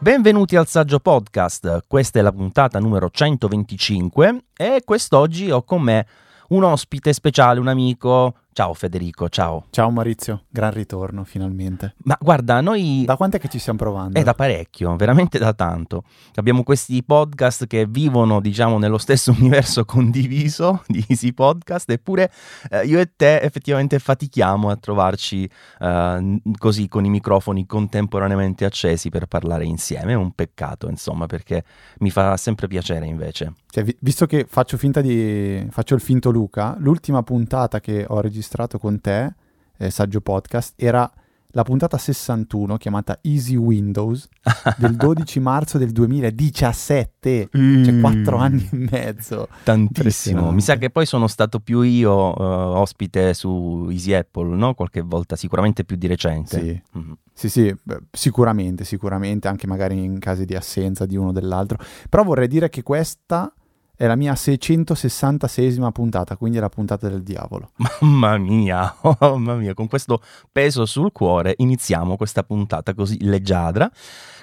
[0.00, 6.06] Benvenuti al Saggio Podcast, questa è la puntata numero 125 e quest'oggi ho con me
[6.50, 8.34] un ospite speciale, un amico.
[8.58, 9.66] Ciao Federico, ciao.
[9.70, 11.94] Ciao Maurizio, gran ritorno finalmente.
[11.98, 13.04] Ma guarda, noi...
[13.06, 14.18] Da quanto è che ci stiamo provando?
[14.18, 16.02] È da parecchio, veramente da tanto.
[16.34, 22.32] Abbiamo questi podcast che vivono, diciamo, nello stesso universo condiviso di Easy Podcast, eppure
[22.70, 25.48] eh, io e te effettivamente fatichiamo a trovarci
[25.78, 30.14] eh, così con i microfoni contemporaneamente accesi per parlare insieme.
[30.14, 31.62] È un peccato, insomma, perché
[31.98, 33.52] mi fa sempre piacere invece.
[33.70, 35.64] Cioè, vi- visto che faccio finta di...
[35.70, 38.46] faccio il finto Luca, l'ultima puntata che ho registrato
[38.78, 39.34] con te,
[39.76, 41.10] eh, Saggio Podcast, era
[41.52, 44.28] la puntata 61 chiamata Easy Windows
[44.76, 49.48] del 12 marzo del 2017, cioè 4 anni e mezzo.
[49.64, 50.52] Tantissimo.
[50.52, 54.74] Mi sa che poi sono stato più io uh, ospite su Easy Apple, no?
[54.74, 56.60] Qualche volta, sicuramente più di recente.
[56.60, 56.98] Sì.
[56.98, 57.12] Mm-hmm.
[57.32, 61.78] Sì, sì, beh, sicuramente, sicuramente, anche magari in casi di assenza di uno o dell'altro.
[62.08, 63.52] Però vorrei dire che questa
[63.98, 67.72] è la mia 666esima puntata, quindi è la puntata del diavolo.
[68.00, 73.90] Mamma mia, oh, mamma mia, con questo peso sul cuore iniziamo questa puntata così leggiadra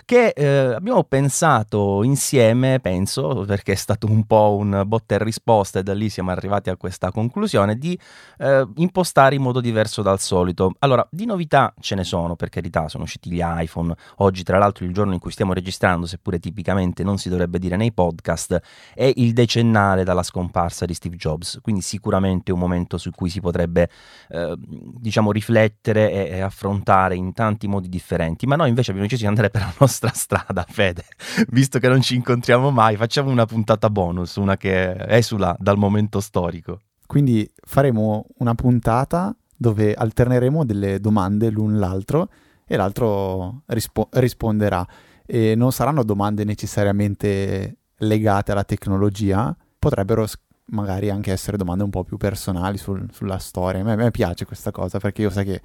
[0.06, 5.80] che eh, abbiamo pensato insieme, penso, perché è stato un po' un botta e risposta
[5.80, 7.98] e da lì siamo arrivati a questa conclusione, di
[8.38, 10.74] eh, impostare in modo diverso dal solito.
[10.80, 14.86] Allora, di novità ce ne sono, per carità, sono usciti gli iPhone, oggi tra l'altro
[14.86, 18.62] il giorno in cui stiamo registrando, seppure tipicamente non si dovrebbe dire nei podcast,
[18.94, 23.42] è il decennale dalla scomparsa di Steve Jobs, quindi sicuramente un momento su cui si
[23.42, 23.90] potrebbe,
[24.30, 29.24] eh, diciamo, riflettere e, e affrontare in tanti modi differenti, ma noi invece abbiamo deciso
[29.24, 31.06] di andare per la nostra nostra strada, Fede.
[31.50, 36.20] Visto che non ci incontriamo mai, facciamo una puntata bonus, una che esula dal momento
[36.20, 36.82] storico.
[37.06, 42.30] Quindi faremo una puntata dove alterneremo delle domande l'un l'altro
[42.66, 44.86] e l'altro rispo- risponderà.
[45.26, 50.28] E non saranno domande necessariamente legate alla tecnologia, potrebbero
[50.68, 53.82] magari anche essere domande un po' più personali sul, sulla storia.
[53.82, 55.62] A me, a me piace questa cosa perché io sai che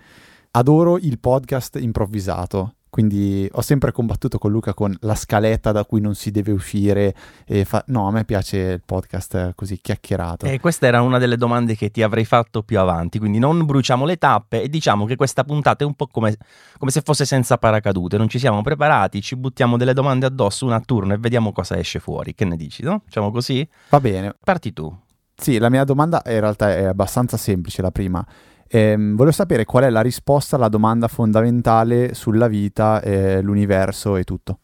[0.53, 6.01] adoro il podcast improvvisato quindi ho sempre combattuto con Luca con la scaletta da cui
[6.01, 7.15] non si deve uscire.
[7.65, 7.85] Fa...
[7.87, 10.47] No, a me piace il podcast così chiacchierato.
[10.47, 13.19] E questa era una delle domande che ti avrei fatto più avanti.
[13.19, 16.37] Quindi non bruciamo le tappe e diciamo che questa puntata è un po' come,
[16.79, 18.17] come se fosse senza paracadute.
[18.19, 21.79] Non ci siamo preparati, ci buttiamo delle domande addosso una a turno e vediamo cosa
[21.79, 22.35] esce fuori.
[22.35, 23.03] Che ne dici, no?
[23.05, 23.67] Facciamo così?
[23.91, 24.35] Va bene.
[24.43, 24.93] Parti tu.
[25.37, 28.27] Sì, la mia domanda in realtà è abbastanza semplice, la prima.
[28.73, 34.23] Ehm, volevo sapere qual è la risposta alla domanda fondamentale sulla vita, eh, l'universo e
[34.23, 34.59] tutto.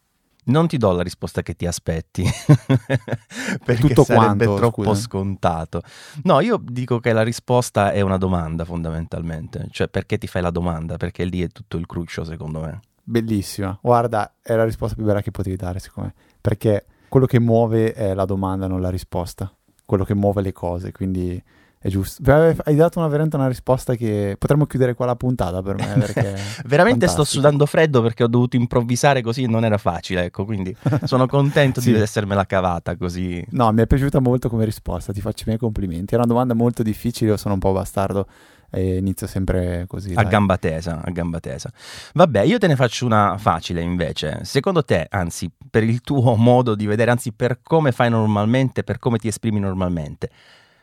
[0.45, 2.23] Non ti do la risposta che ti aspetti,
[3.65, 5.01] perché Tutto sarebbe quanto, troppo scusa.
[5.01, 5.81] scontato.
[6.23, 10.51] No, io dico che la risposta è una domanda fondamentalmente, cioè perché ti fai la
[10.51, 12.79] domanda, perché lì è tutto il cruccio secondo me.
[13.03, 13.77] Bellissima.
[13.81, 17.91] Guarda, è la risposta più bella che potevi dare, secondo me, perché quello che muove
[17.91, 19.51] è la domanda, non la risposta.
[19.85, 21.41] Quello che muove le cose, quindi
[21.79, 22.21] è giusto.
[22.23, 25.85] Beh, Hai dato una, veramente una risposta che potremmo chiudere qua la puntata per me.
[26.65, 27.23] Veramente sto fantastico.
[27.25, 31.93] sudando freddo perché ho dovuto improvvisare così, non era facile, ecco, quindi sono contento Sì.
[31.93, 33.45] di essermela cavata così.
[33.51, 36.13] No, mi è piaciuta molto come risposta, ti faccio i miei complimenti.
[36.13, 38.27] È una domanda molto difficile, io sono un po' bastardo
[38.69, 40.11] e inizio sempre così.
[40.11, 40.27] A dai.
[40.27, 41.71] gamba tesa, a gamba tesa.
[42.15, 44.39] Vabbè, io te ne faccio una facile invece.
[44.43, 48.99] Secondo te, anzi, per il tuo modo di vedere, anzi, per come fai normalmente, per
[48.99, 50.29] come ti esprimi normalmente,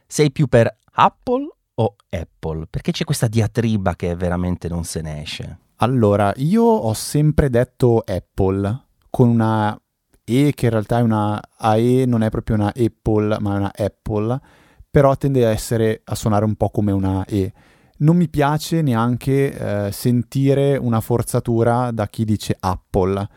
[0.06, 2.66] sei più per Apple o Apple?
[2.69, 5.59] Perché c'è questa diatriba che veramente non se ne esce.
[5.77, 9.78] Allora, io ho sempre detto Apple con una
[10.25, 13.72] E che in realtà è una AE, non è proprio una Apple, ma è una
[13.77, 14.41] Apple,
[14.88, 17.53] però tende a essere a suonare un po' come una E.
[17.99, 23.28] Non mi piace neanche eh, sentire una forzatura da chi dice Apple.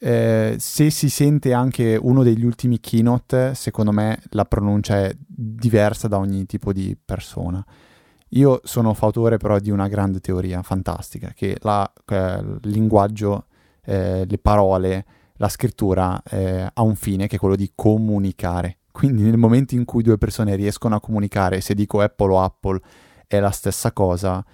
[0.00, 6.08] Eh, se si sente anche uno degli ultimi keynote, secondo me la pronuncia è diversa
[6.08, 7.64] da ogni tipo di persona.
[8.32, 13.46] Io sono fautore però di una grande teoria fantastica, che la, eh, il linguaggio,
[13.84, 15.04] eh, le parole,
[15.38, 18.78] la scrittura eh, ha un fine che è quello di comunicare.
[18.92, 22.80] Quindi nel momento in cui due persone riescono a comunicare, se dico Apple o Apple
[23.26, 24.44] è la stessa cosa,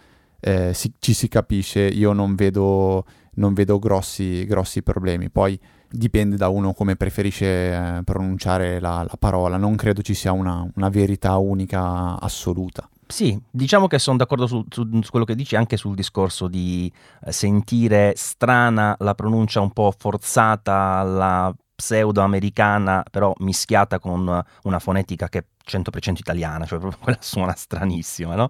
[0.41, 3.05] eh, si- ci si capisce, io non vedo,
[3.37, 5.31] non vedo grossi, grossi problemi.
[5.31, 5.59] Poi
[5.89, 10.67] dipende da uno come preferisce eh, pronunciare la, la parola, non credo ci sia una,
[10.75, 12.89] una verità unica assoluta.
[13.07, 16.91] Sì, diciamo che sono d'accordo su, su- su quello che dici anche sul discorso di
[17.25, 25.29] eh, sentire strana la pronuncia un po' forzata, la pseudo-americana, però mischiata con una fonetica
[25.29, 28.49] che 100% italiana, cioè proprio quella suona stranissima, no?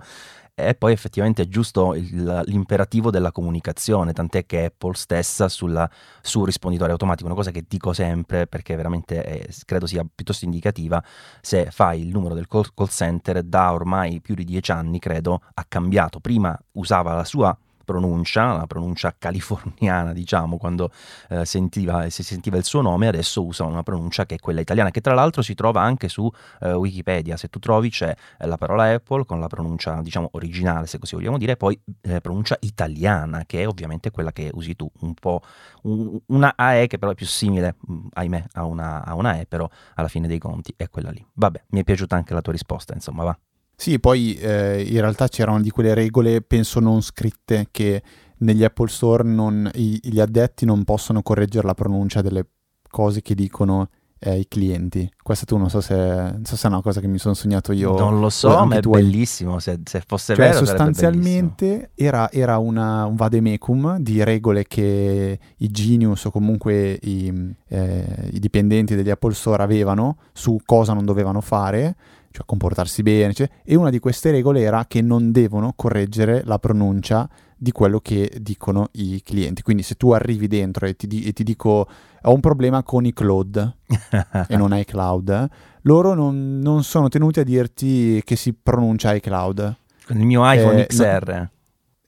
[0.56, 5.90] E poi effettivamente è giusto il, l'imperativo della comunicazione, tant'è che Apple stessa sulla,
[6.22, 11.02] sul risponditore automatico, una cosa che dico sempre perché veramente è, credo sia piuttosto indicativa,
[11.40, 15.40] se fai il numero del call, call center da ormai più di dieci anni, credo,
[15.54, 16.20] ha cambiato.
[16.20, 20.90] Prima usava la sua pronuncia, la pronuncia californiana, diciamo, quando
[21.28, 24.90] eh, sentiva, si sentiva il suo nome, adesso usa una pronuncia che è quella italiana,
[24.90, 27.36] che tra l'altro si trova anche su eh, Wikipedia.
[27.36, 31.14] Se tu trovi c'è eh, la parola Apple con la pronuncia, diciamo, originale, se così
[31.14, 35.42] vogliamo dire, poi eh, pronuncia italiana, che è ovviamente quella che usi tu, un po'
[35.82, 39.46] un, una AE che però è più simile, mm, ahimè, a una, a una E,
[39.46, 41.24] però alla fine dei conti è quella lì.
[41.34, 43.38] Vabbè, mi è piaciuta anche la tua risposta, insomma, va.
[43.76, 48.02] Sì, poi eh, in realtà c'erano di quelle regole, penso non scritte, che
[48.38, 52.46] negli Apple Store non, i, gli addetti non possono correggere la pronuncia delle
[52.88, 53.88] cose che dicono
[54.24, 55.10] eh, i clienti.
[55.22, 57.72] Questa tu non so, se, non so se è una cosa che mi sono sognato
[57.72, 57.96] io.
[57.98, 63.04] Non lo so, ma è bellissimo, se, se fosse cioè, vero sostanzialmente era, era una,
[63.04, 69.34] un vademecum di regole che i Genius o comunque i, eh, i dipendenti degli Apple
[69.34, 71.96] Store avevano su cosa non dovevano fare
[72.34, 76.58] cioè comportarsi bene, cioè, e una di queste regole era che non devono correggere la
[76.58, 79.62] pronuncia di quello che dicono i clienti.
[79.62, 81.88] Quindi se tu arrivi dentro e ti, di- e ti dico
[82.22, 83.76] ho un problema con i cloud
[84.48, 85.48] e non hai cloud,
[85.82, 89.76] loro non, non, sono tenuti a dirti che si pronuncia iCloud.
[90.04, 91.34] Con il mio iPhone eh, XR.
[91.36, 91.50] No,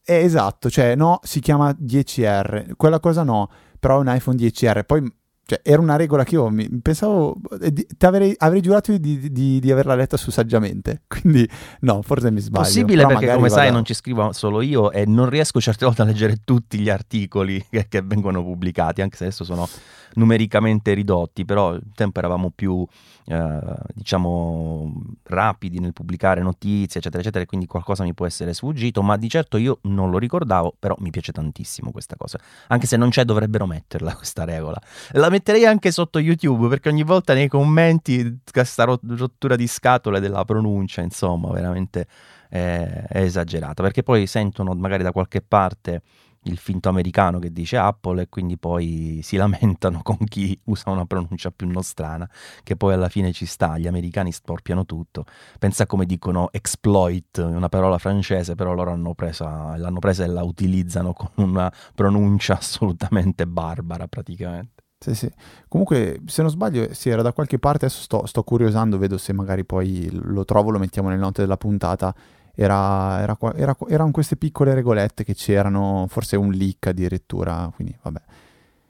[0.02, 4.84] eh, esatto, cioè no, si chiama 10R, quella cosa no, però è un iPhone 10R.
[4.84, 5.08] Poi
[5.48, 7.36] cioè, era una regola che io mi, pensavo.
[7.60, 11.02] Eh, avrei, avrei, giurato di, di, di, averla letta su saggiamente.
[11.06, 11.48] Quindi,
[11.82, 12.64] no, forse mi sbaglio.
[12.64, 16.04] Possibile perché, come sai, non ci scrivo solo io e non riesco certe volte a
[16.04, 19.68] leggere tutti gli articoli che, che vengono pubblicati, anche se adesso sono
[20.16, 22.86] numericamente ridotti, però un tempo eravamo più,
[23.26, 23.60] eh,
[23.94, 24.92] diciamo,
[25.24, 29.28] rapidi nel pubblicare notizie, eccetera, eccetera, e quindi qualcosa mi può essere sfuggito, ma di
[29.28, 32.38] certo io non lo ricordavo, però mi piace tantissimo questa cosa.
[32.68, 34.80] Anche se non c'è, dovrebbero metterla questa regola.
[35.12, 40.44] La metterei anche sotto YouTube, perché ogni volta nei commenti questa rottura di scatole della
[40.44, 42.06] pronuncia, insomma, veramente
[42.48, 46.02] è, è esagerata, perché poi sentono magari da qualche parte
[46.46, 51.06] il finto americano che dice Apple e quindi poi si lamentano con chi usa una
[51.06, 52.28] pronuncia più nostrana
[52.62, 55.24] che poi alla fine ci sta, gli americani storpiano tutto.
[55.58, 60.42] Pensa come dicono exploit, una parola francese, però loro hanno presa, l'hanno presa e la
[60.42, 64.84] utilizzano con una pronuncia assolutamente barbara praticamente.
[64.98, 65.30] Sì, sì.
[65.68, 69.32] Comunque, se non sbaglio, sì, era da qualche parte, adesso sto, sto curiosando, vedo se
[69.34, 72.14] magari poi lo trovo, lo mettiamo nelle note della puntata
[72.56, 78.20] era, era, era, erano queste piccole regolette che c'erano, forse un leak addirittura, quindi vabbè.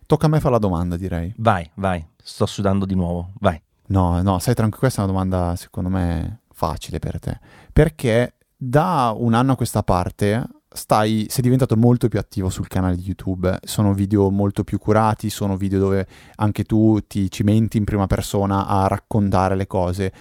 [0.06, 1.34] Tocca a me fare la domanda, direi.
[1.38, 3.60] Vai, vai, sto sudando di nuovo, vai.
[3.88, 7.38] No, no, sai tranquillo, questa è una domanda secondo me facile per te,
[7.72, 10.44] perché da un anno a questa parte
[10.76, 15.28] stai, sei diventato molto più attivo sul canale di YouTube, sono video molto più curati,
[15.28, 20.12] sono video dove anche tu ti cimenti in prima persona a raccontare le cose.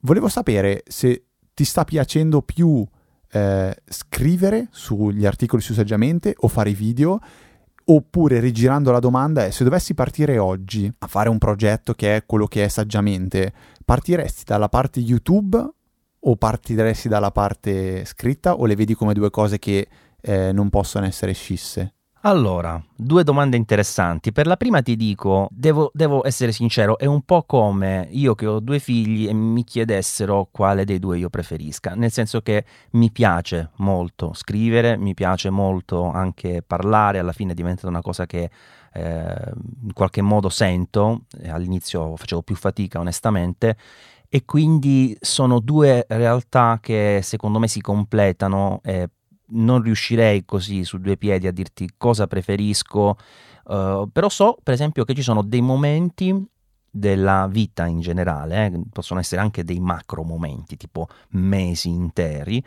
[0.00, 1.25] Volevo sapere se
[1.56, 2.86] ti sta piacendo più
[3.30, 7.18] eh, scrivere sugli articoli su Saggiamente o fare i video?
[7.88, 12.26] Oppure rigirando la domanda è se dovessi partire oggi a fare un progetto che è
[12.26, 13.54] quello che è saggiamente,
[13.86, 15.66] partiresti dalla parte YouTube
[16.18, 19.88] o partiresti dalla parte scritta o le vedi come due cose che
[20.20, 21.94] eh, non possono essere scisse?
[22.26, 24.32] Allora, due domande interessanti.
[24.32, 28.46] Per la prima ti dico, devo, devo, essere sincero, è un po' come io che
[28.46, 33.12] ho due figli e mi chiedessero quale dei due io preferisca, nel senso che mi
[33.12, 38.50] piace molto scrivere, mi piace molto anche parlare, alla fine diventa una cosa che
[38.92, 39.52] eh,
[39.84, 43.76] in qualche modo sento, all'inizio facevo più fatica onestamente,
[44.28, 49.10] e quindi sono due realtà che secondo me si completano e
[49.48, 53.16] non riuscirei così su due piedi a dirti cosa preferisco,
[53.64, 56.44] uh, però so per esempio che ci sono dei momenti
[56.90, 62.62] della vita in generale, eh, possono essere anche dei macro momenti, tipo mesi interi,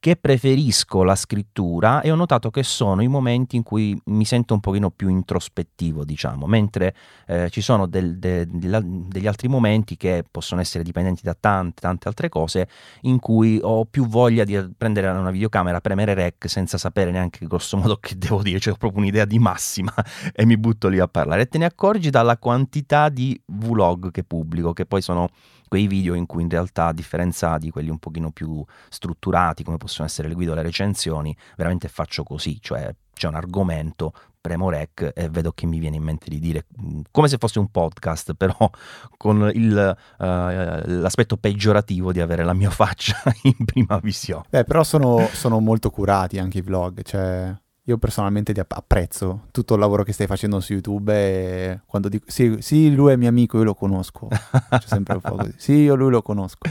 [0.00, 4.54] che preferisco la scrittura e ho notato che sono i momenti in cui mi sento
[4.54, 6.94] un pochino più introspettivo, diciamo, mentre
[7.26, 11.80] eh, ci sono del, de, de, degli altri momenti che possono essere dipendenti da tante,
[11.80, 12.68] tante altre cose,
[13.02, 17.76] in cui ho più voglia di prendere una videocamera, premere rec senza sapere neanche grosso
[17.76, 19.92] modo che devo dire, cioè ho proprio un'idea di massima
[20.32, 21.42] e mi butto lì a parlare.
[21.42, 25.28] E te ne accorgi dalla quantità di vlog che pubblico, che poi sono
[25.68, 29.76] quei video in cui in realtà a differenza di quelli un pochino più strutturati come
[29.76, 34.70] possono essere le guide o le recensioni veramente faccio così cioè c'è un argomento, premo
[34.70, 37.70] rec e vedo che mi viene in mente di dire mm, come se fosse un
[37.70, 38.56] podcast, però
[39.18, 44.44] con il, uh, l'aspetto peggiorativo di avere la mia faccia in prima visione.
[44.48, 47.54] Beh, però sono, sono molto curati anche i vlog, cioè
[47.88, 52.26] io personalmente ti apprezzo tutto il lavoro che stai facendo su YouTube e quando dico
[52.28, 54.28] sì, sì lui è mio amico, io lo conosco.
[54.28, 55.54] C'è sempre un po' così.
[55.56, 56.68] Sì, io lui lo conosco.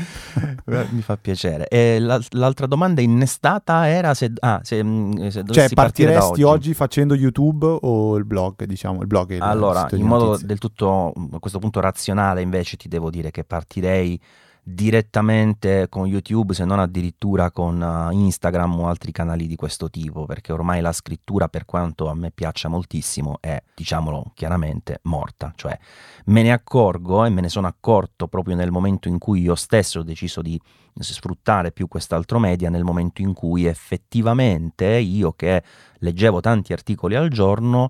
[0.65, 1.67] Mi fa piacere.
[1.69, 6.43] E l'altra domanda innestata era se, ah, se, mm, se cioè, partiresti oggi.
[6.43, 6.74] oggi.
[6.75, 10.47] facendo YouTube o il blog, diciamo, il blog Allora, in modo notizie.
[10.47, 14.21] del tutto a questo punto razionale invece ti devo dire che partirei
[14.69, 20.25] direttamente con YouTube, se non addirittura con uh, Instagram o altri canali di questo tipo,
[20.25, 25.53] perché ormai la scrittura, per quanto a me piaccia moltissimo, è, diciamolo chiaramente, morta.
[25.55, 25.79] Cioè,
[26.25, 30.00] me ne accorgo e me ne sono accorto proprio nel momento in cui io stesso
[30.00, 30.59] ho deciso di
[31.00, 35.63] sfruttare più quest'altro media, nel momento in cui effettivamente io che
[36.00, 37.88] leggevo tanti articoli al giorno,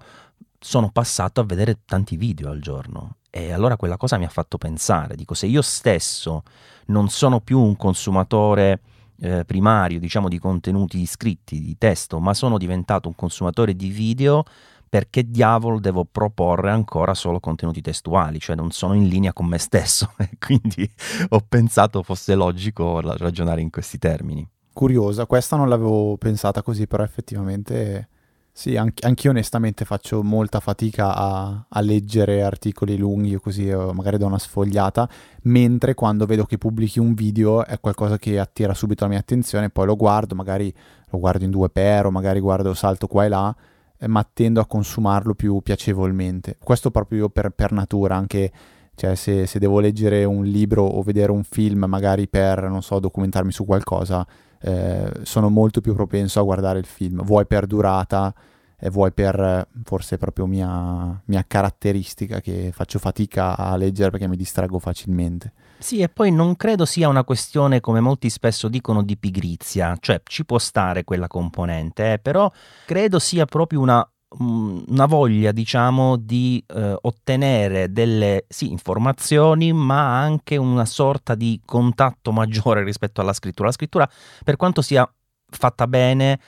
[0.60, 3.16] sono passato a vedere tanti video al giorno
[3.46, 6.44] e allora quella cosa mi ha fatto pensare, dico, se io stesso
[6.88, 8.82] non sono più un consumatore
[9.20, 14.44] eh, primario, diciamo, di contenuti scritti, di testo, ma sono diventato un consumatore di video,
[14.90, 19.58] perché diavolo devo proporre ancora solo contenuti testuali, cioè non sono in linea con me
[19.58, 20.90] stesso quindi
[21.30, 24.48] ho pensato fosse logico ragionare in questi termini.
[24.72, 28.08] Curiosa, questa non l'avevo pensata così, però effettivamente
[28.58, 34.18] sì, anch- anch'io onestamente faccio molta fatica a, a leggere articoli lunghi o così, magari
[34.18, 35.08] do una sfogliata,
[35.44, 39.70] mentre quando vedo che pubblichi un video è qualcosa che attira subito la mia attenzione,
[39.70, 40.74] poi lo guardo, magari
[41.12, 43.56] lo guardo in due per o magari guardo salto qua e là,
[43.96, 46.58] eh, ma tendo a consumarlo più piacevolmente.
[46.58, 48.52] Questo proprio io per, per natura, anche
[48.96, 52.98] cioè se, se, devo leggere un libro o vedere un film magari per, non so,
[52.98, 54.26] documentarmi su qualcosa,
[54.68, 58.34] eh, sono molto più propenso a guardare il film, vuoi per durata
[58.78, 64.36] e vuoi per forse proprio mia, mia caratteristica che faccio fatica a leggere perché mi
[64.36, 65.54] distraggo facilmente.
[65.80, 70.22] Sì, e poi non credo sia una questione, come molti spesso dicono, di pigrizia, cioè
[70.24, 72.52] ci può stare quella componente, eh, però
[72.86, 80.58] credo sia proprio una una voglia, diciamo, di eh, ottenere delle sì, informazioni, ma anche
[80.58, 83.68] una sorta di contatto maggiore rispetto alla scrittura.
[83.68, 84.10] La scrittura,
[84.44, 85.10] per quanto sia
[85.50, 86.40] fatta bene,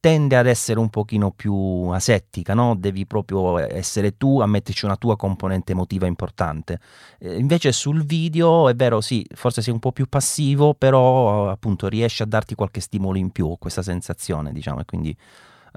[0.00, 1.54] tende ad essere un pochino più
[1.92, 2.74] asettica, no?
[2.76, 6.80] Devi proprio essere tu a metterci una tua componente emotiva importante.
[7.18, 11.88] Eh, invece sul video è vero, sì, forse sei un po' più passivo, però appunto
[11.88, 15.16] riesci a darti qualche stimolo in più, questa sensazione, diciamo, e quindi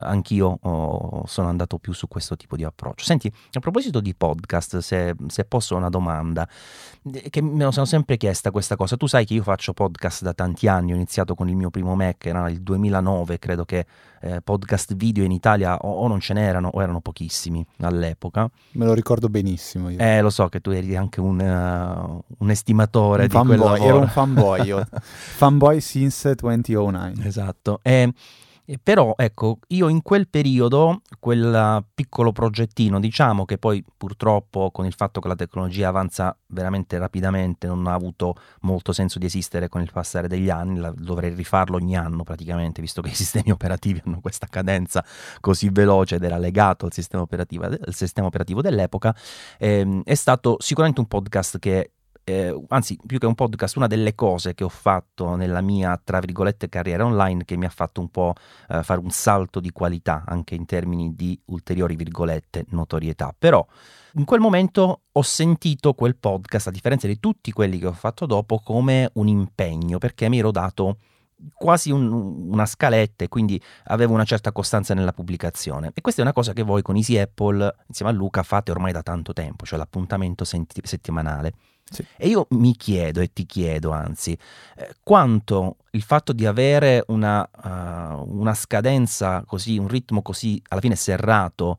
[0.01, 3.05] anch'io oh, sono andato più su questo tipo di approccio.
[3.05, 6.47] Senti, a proposito di podcast, se, se posso una domanda,
[7.13, 8.97] eh, che me lo sono sempre chiesta questa cosa.
[8.97, 11.95] Tu sai che io faccio podcast da tanti anni, ho iniziato con il mio primo
[11.95, 13.85] Mac, era il 2009, credo che
[14.21, 18.49] eh, podcast video in Italia o, o, non ce n'erano o erano pochissimi all'epoca.
[18.73, 19.97] Me lo ricordo benissimo io.
[19.99, 23.69] Eh, lo so che tu eri anche un, uh, un estimatore un di fanboy, quel
[23.71, 23.89] lavoro.
[23.89, 24.87] Ero un fanboy, io.
[25.01, 27.25] fanboy since 2009.
[27.25, 27.79] Esatto.
[27.81, 28.13] E
[28.81, 34.93] però ecco, io in quel periodo, quel piccolo progettino, diciamo che poi purtroppo con il
[34.93, 39.81] fatto che la tecnologia avanza veramente rapidamente non ha avuto molto senso di esistere con
[39.81, 44.01] il passare degli anni, la, dovrei rifarlo ogni anno praticamente, visto che i sistemi operativi
[44.05, 45.03] hanno questa cadenza
[45.39, 49.15] così veloce ed era legato al sistema operativo, al sistema operativo dell'epoca,
[49.57, 51.91] ehm, è stato sicuramente un podcast che
[52.23, 56.19] eh, anzi più che un podcast, una delle cose che ho fatto nella mia, tra
[56.19, 58.33] virgolette, carriera online che mi ha fatto un po'
[58.69, 63.33] eh, fare un salto di qualità anche in termini di ulteriori virgolette notorietà.
[63.37, 63.65] Però
[64.13, 68.25] in quel momento ho sentito quel podcast, a differenza di tutti quelli che ho fatto
[68.25, 70.97] dopo, come un impegno perché mi ero dato
[71.53, 72.11] quasi un,
[72.51, 75.91] una scaletta e quindi avevo una certa costanza nella pubblicazione.
[75.93, 78.91] E questa è una cosa che voi con Easy Apple, insieme a Luca, fate ormai
[78.91, 81.53] da tanto tempo, cioè l'appuntamento senti- settimanale.
[81.91, 82.05] Sì.
[82.17, 84.37] E io mi chiedo e ti chiedo anzi,
[84.77, 90.79] eh, quanto il fatto di avere una, uh, una scadenza così, un ritmo così alla
[90.79, 91.77] fine serrato,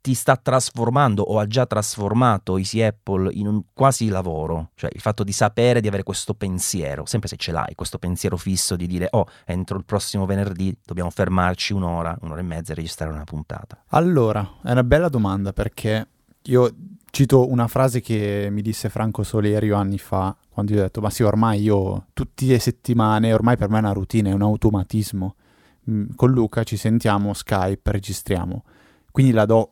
[0.00, 5.00] ti sta trasformando o ha già trasformato Easy Apple in un quasi lavoro, cioè il
[5.00, 8.86] fatto di sapere di avere questo pensiero, sempre se ce l'hai, questo pensiero fisso di
[8.86, 13.24] dire oh, entro il prossimo venerdì dobbiamo fermarci un'ora, un'ora e mezza e registrare una
[13.24, 13.82] puntata.
[13.88, 16.08] Allora, è una bella domanda perché
[16.44, 16.74] io
[17.10, 21.10] Cito una frase che mi disse Franco Solerio anni fa, quando gli ho detto, ma
[21.10, 25.34] sì, ormai io tutte le settimane, ormai per me è una routine, è un automatismo.
[25.90, 28.64] Mm, con Luca ci sentiamo, Skype, registriamo.
[29.10, 29.70] Quindi la do...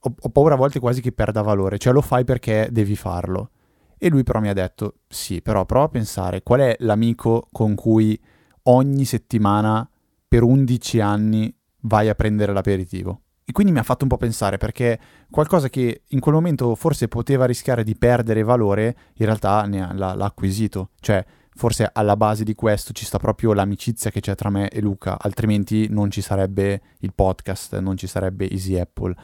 [0.00, 3.50] Ho, ho paura a volte quasi che perda valore, cioè lo fai perché devi farlo.
[3.96, 7.74] E lui però mi ha detto, sì, però prova a pensare qual è l'amico con
[7.74, 8.18] cui
[8.64, 9.88] ogni settimana
[10.26, 13.22] per 11 anni vai a prendere l'aperitivo.
[13.48, 15.00] E quindi mi ha fatto un po' pensare perché
[15.30, 20.14] qualcosa che in quel momento forse poteva rischiare di perdere valore, in realtà ha, l'ha,
[20.14, 20.90] l'ha acquisito.
[21.00, 21.24] Cioè,
[21.54, 25.16] forse alla base di questo ci sta proprio l'amicizia che c'è tra me e Luca,
[25.18, 29.14] altrimenti non ci sarebbe il podcast, non ci sarebbe Easy Apple.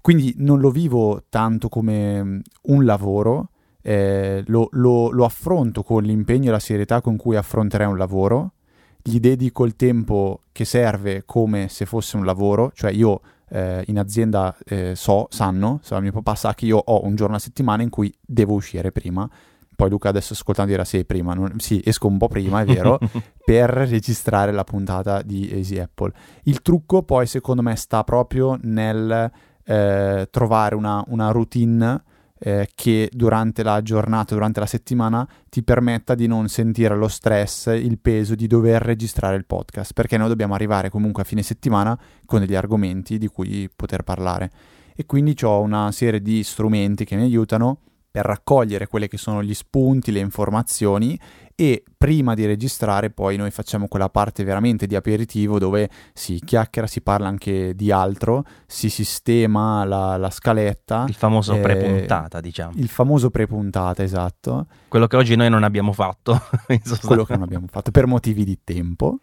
[0.00, 3.50] Quindi non lo vivo tanto come mm, un lavoro,
[3.80, 8.54] eh, lo, lo, lo affronto con l'impegno e la serietà con cui affronterei un lavoro,
[9.00, 13.20] gli dedico il tempo che serve come se fosse un lavoro, cioè io
[13.52, 17.36] eh, in azienda eh, so, sanno, so, mio papà sa che io ho un giorno
[17.36, 19.28] a settimana in cui devo uscire prima.
[19.74, 22.98] Poi Luca adesso ascoltando dirà sì, prima, non, sì, esco un po' prima, è vero,
[23.44, 26.12] per registrare la puntata di Easy Apple.
[26.44, 29.30] Il trucco poi secondo me sta proprio nel
[29.64, 32.02] eh, trovare una, una routine
[32.44, 37.66] eh, che durante la giornata, durante la settimana ti permetta di non sentire lo stress,
[37.68, 41.96] il peso di dover registrare il podcast, perché noi dobbiamo arrivare comunque a fine settimana
[42.26, 44.50] con degli argomenti di cui poter parlare.
[44.96, 47.78] E quindi ho una serie di strumenti che mi aiutano
[48.12, 51.18] per raccogliere quelli che sono gli spunti, le informazioni
[51.54, 56.86] e prima di registrare poi noi facciamo quella parte veramente di aperitivo dove si chiacchiera,
[56.86, 61.06] si parla anche di altro, si sistema la, la scaletta.
[61.08, 62.72] Il famoso eh, prepuntata, diciamo.
[62.76, 64.66] Il famoso prepuntata, esatto.
[64.88, 66.38] Quello che oggi noi non abbiamo fatto.
[67.02, 69.20] Quello che non abbiamo fatto per motivi di tempo.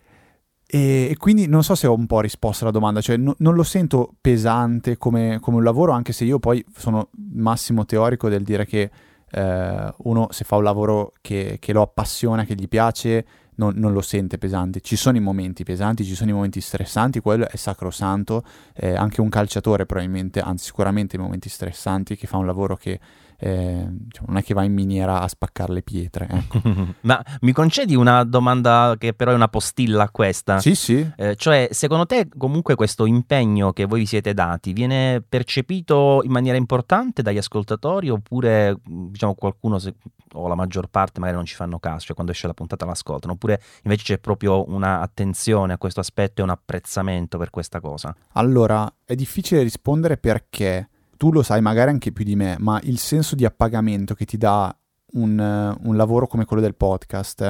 [0.71, 3.63] E, quindi non so se ho un po' risposto alla domanda, cioè no, non lo
[3.63, 8.67] sento pesante come, come, un lavoro, anche se io poi sono massimo teorico del dire
[8.67, 8.91] che
[9.31, 13.93] eh, uno se fa un lavoro che, che, lo appassiona, che gli piace, non, non,
[13.93, 14.79] lo sente pesante.
[14.79, 18.43] Ci sono i momenti pesanti, ci sono i momenti stressanti, quello è sacrosanto.
[18.75, 22.99] Eh, anche un calciatore probabilmente, anzi sicuramente i momenti stressanti, che fa un lavoro che
[23.39, 26.27] eh, diciamo, non è che va in miniera a spaccare le pietre.
[26.29, 26.62] Ecco.
[27.01, 30.60] Ma mi concedi una domanda che però è una postilla a questa?
[30.60, 31.10] Sì, sì.
[31.15, 36.31] Eh, cioè, secondo te comunque questo impegno che voi vi siete dati viene percepito in
[36.31, 39.93] maniera importante dagli ascoltatori oppure diciamo qualcuno se,
[40.34, 43.34] o la maggior parte magari non ci fanno caso, cioè quando esce la puntata l'ascoltano,
[43.34, 48.13] oppure invece c'è proprio un'attenzione a questo aspetto e un apprezzamento per questa cosa?
[48.34, 52.97] Allora, è difficile rispondere perché tu lo sai magari anche più di me, ma il
[52.97, 54.73] senso di appagamento che ti dà
[55.15, 57.41] un, un lavoro come quello del podcast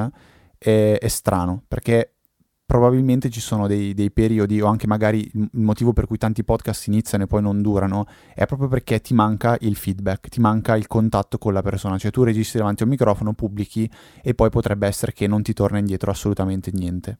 [0.58, 2.16] eh, è, è, strano, perché
[2.66, 6.88] probabilmente ci sono dei, dei, periodi o anche magari il motivo per cui tanti podcast
[6.88, 10.88] iniziano e poi non durano è proprio perché ti manca il feedback, ti manca il
[10.88, 13.88] contatto con la persona, cioè tu registri davanti a un microfono, pubblichi
[14.24, 17.20] e poi potrebbe essere che non ti torna indietro assolutamente niente.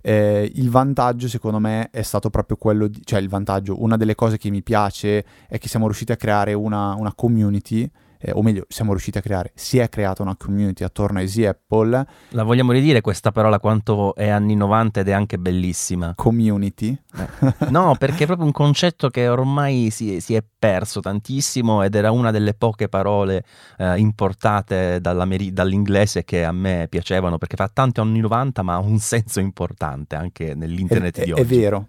[0.00, 4.14] Eh, il vantaggio secondo me è stato proprio quello, di, cioè il vantaggio, una delle
[4.14, 8.42] cose che mi piace è che siamo riusciti a creare una, una community eh, o
[8.42, 12.06] meglio, siamo riusciti a creare, si è creata una community attorno a Easy Apple.
[12.30, 16.12] La vogliamo ridire questa parola quanto è anni 90 ed è anche bellissima.
[16.16, 16.96] Community?
[17.16, 17.54] Eh.
[17.70, 22.10] No, perché è proprio un concetto che ormai si, si, è perso tantissimo ed era
[22.10, 23.44] una delle poche parole
[23.76, 28.98] eh, importate dall'inglese che a me piacevano perché fa tanto anni 90 ma ha un
[28.98, 31.42] senso importante anche nell'internet è, di oggi.
[31.42, 31.86] È vero,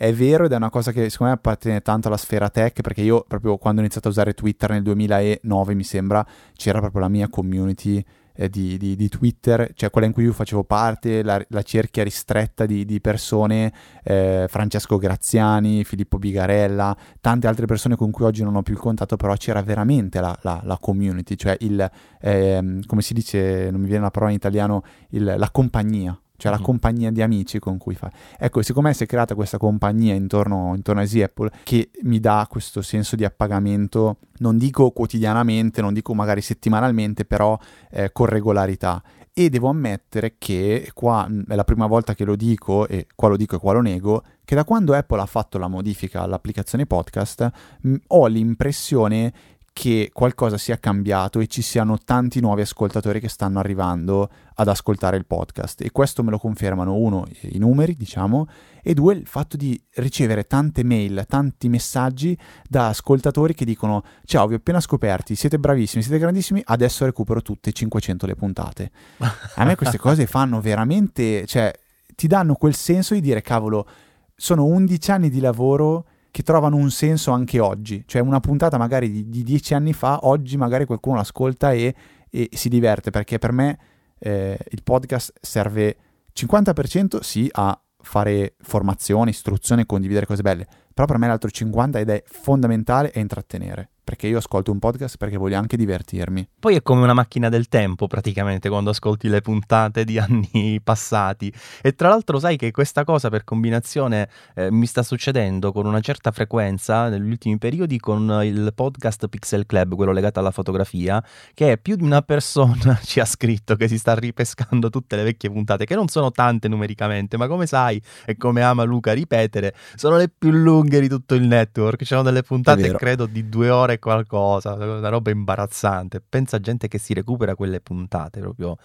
[0.00, 3.02] è vero ed è una cosa che secondo me appartiene tanto alla sfera tech perché
[3.02, 7.08] io proprio quando ho iniziato a usare Twitter nel 2009 mi sembra c'era proprio la
[7.08, 11.44] mia community eh, di, di, di, Twitter, cioè quella in cui io facevo parte, la,
[11.48, 13.70] la cerchia ristretta di, di persone,
[14.02, 18.80] eh, Francesco Graziani, Filippo Bigarella, tante altre persone con cui oggi non ho più il
[18.80, 21.90] contatto, però c'era veramente la, la, la community, cioè il,
[22.22, 26.50] eh, come si dice, non mi viene la parola in italiano, il, la compagnia cioè
[26.50, 26.62] la mm.
[26.62, 28.10] compagnia di amici con cui fa.
[28.38, 32.18] Ecco, secondo me si è creata questa compagnia intorno, intorno a Easy Apple che mi
[32.18, 37.58] dà questo senso di appagamento, non dico quotidianamente, non dico magari settimanalmente, però
[37.90, 39.02] eh, con regolarità.
[39.32, 43.28] E devo ammettere che qua mm, è la prima volta che lo dico, e qua
[43.28, 46.86] lo dico e qua lo nego, che da quando Apple ha fatto la modifica all'applicazione
[46.86, 47.50] podcast,
[47.82, 49.32] mh, mm, ho l'impressione
[49.72, 55.16] che qualcosa sia cambiato e ci siano tanti nuovi ascoltatori che stanno arrivando ad ascoltare
[55.16, 58.46] il podcast e questo me lo confermano uno i numeri diciamo
[58.82, 62.36] e due il fatto di ricevere tante mail, tanti messaggi
[62.68, 67.40] da ascoltatori che dicono ciao vi ho appena scoperti, siete bravissimi, siete grandissimi, adesso recupero
[67.40, 68.90] tutte 500 le puntate.
[69.56, 71.72] A me queste cose fanno veramente, cioè
[72.14, 73.86] ti danno quel senso di dire cavolo
[74.34, 78.02] sono 11 anni di lavoro che trovano un senso anche oggi.
[78.06, 81.94] Cioè una puntata magari di, di dieci anni fa, oggi magari qualcuno l'ascolta e,
[82.28, 83.78] e si diverte, perché per me
[84.18, 85.96] eh, il podcast serve
[86.34, 92.08] 50% sì a fare formazione, istruzione, condividere cose belle, però per me l'altro 50% ed
[92.08, 96.48] è fondamentale è intrattenere perché io ascolto un podcast perché voglio anche divertirmi.
[96.58, 101.52] Poi è come una macchina del tempo praticamente quando ascolti le puntate di anni passati.
[101.80, 106.00] E tra l'altro sai che questa cosa per combinazione eh, mi sta succedendo con una
[106.00, 111.78] certa frequenza negli ultimi periodi con il podcast Pixel Club, quello legato alla fotografia, che
[111.80, 115.84] più di una persona ci ha scritto che si sta ripescando tutte le vecchie puntate,
[115.84, 120.28] che non sono tante numericamente, ma come sai e come ama Luca ripetere, sono le
[120.36, 122.02] più lunghe di tutto il network.
[122.02, 126.20] C'erano delle puntate, credo, di due ore qualcosa, una roba imbarazzante.
[126.20, 128.76] Pensa a gente che si recupera quelle puntate proprio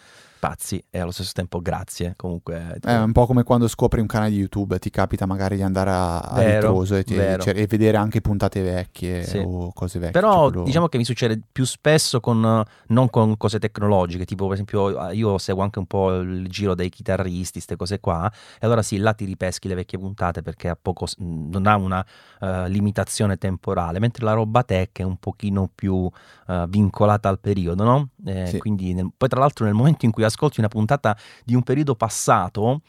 [0.45, 2.13] pazzi e allo stesso tempo grazie.
[2.15, 5.63] Comunque è un po' come quando scopri un canale di YouTube, ti capita magari di
[5.63, 9.37] andare a, a vero, ritroso e, ti, cioè, e, vedere anche puntate vecchie sì.
[9.43, 10.19] o cose vecchie.
[10.19, 10.63] Però cioè quello...
[10.63, 15.39] diciamo che mi succede più spesso con non con cose tecnologiche, tipo per esempio io
[15.39, 19.13] seguo anche un po' il giro dei chitarristi, queste cose qua, e allora sì, là
[19.13, 22.05] ti ripeschi le vecchie puntate perché ha poco, non ha una
[22.41, 27.83] uh, limitazione temporale, mentre la roba tech è un pochino più uh, vincolata al periodo,
[27.83, 28.09] no?
[28.23, 28.57] Eh, sì.
[28.59, 31.95] Quindi nel, poi tra l'altro nel momento in cui ascolti una puntata di un periodo
[31.95, 32.81] passato,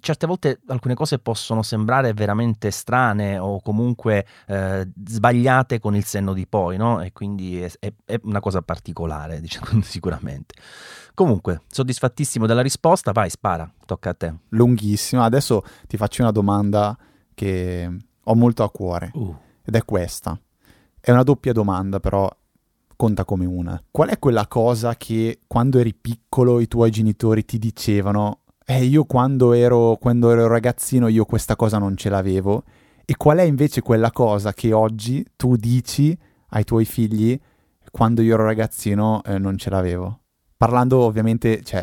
[0.00, 6.32] certe volte alcune cose possono sembrare veramente strane o comunque eh, sbagliate con il senno
[6.32, 7.00] di poi, no?
[7.02, 10.54] E quindi è, è, è una cosa particolare, diciamo, sicuramente.
[11.14, 14.34] Comunque, soddisfattissimo della risposta, vai, spara, tocca a te.
[14.50, 16.96] Lunghissima, adesso ti faccio una domanda
[17.34, 17.90] che
[18.24, 19.36] ho molto a cuore uh.
[19.62, 20.38] ed è questa.
[21.00, 22.30] È una doppia domanda, però
[23.02, 23.82] conta come una.
[23.90, 29.06] Qual è quella cosa che quando eri piccolo i tuoi genitori ti dicevano, eh io
[29.06, 32.62] quando ero, quando ero ragazzino io questa cosa non ce l'avevo,
[33.04, 36.16] e qual è invece quella cosa che oggi tu dici
[36.50, 37.36] ai tuoi figli
[37.90, 40.20] quando io ero ragazzino eh, non ce l'avevo?
[40.56, 41.82] Parlando ovviamente, cioè,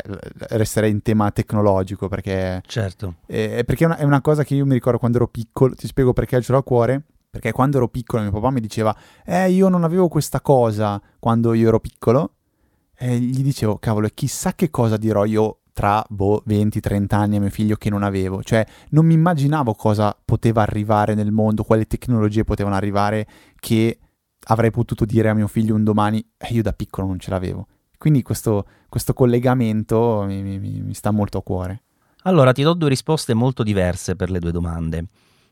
[0.52, 2.62] resterei in tema tecnologico perché...
[2.64, 3.16] Certo.
[3.26, 5.86] Eh, perché è una, è una cosa che io mi ricordo quando ero piccolo, ti
[5.86, 9.50] spiego perché ce l'ho a cuore perché quando ero piccolo mio papà mi diceva, eh,
[9.50, 12.34] io non avevo questa cosa quando io ero piccolo.
[12.98, 17.48] E gli dicevo, cavolo, chissà che cosa dirò io tra boh, 20-30 anni a mio
[17.48, 18.42] figlio che non avevo.
[18.42, 23.26] Cioè, non mi immaginavo cosa poteva arrivare nel mondo, quali tecnologie potevano arrivare
[23.58, 23.98] che
[24.48, 27.68] avrei potuto dire a mio figlio un domani, eh, io da piccolo non ce l'avevo.
[27.96, 31.82] Quindi questo, questo collegamento mi, mi, mi sta molto a cuore.
[32.24, 35.04] Allora, ti do due risposte molto diverse per le due domande.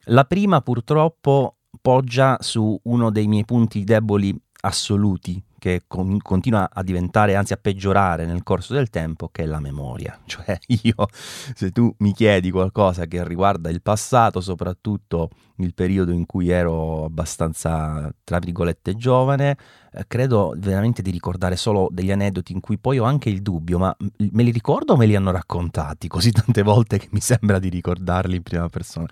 [0.05, 1.58] La prima, purtroppo,
[1.89, 7.57] poggia su uno dei miei punti deboli assoluti che con- continua a diventare, anzi a
[7.57, 10.19] peggiorare nel corso del tempo, che è la memoria.
[10.27, 11.09] Cioè io,
[11.55, 17.05] se tu mi chiedi qualcosa che riguarda il passato, soprattutto il periodo in cui ero
[17.05, 19.57] abbastanza, tra virgolette, giovane,
[19.93, 23.79] eh, credo veramente di ricordare solo degli aneddoti in cui poi ho anche il dubbio,
[23.79, 27.59] ma me li ricordo o me li hanno raccontati così tante volte che mi sembra
[27.59, 29.09] di ricordarli in prima persona.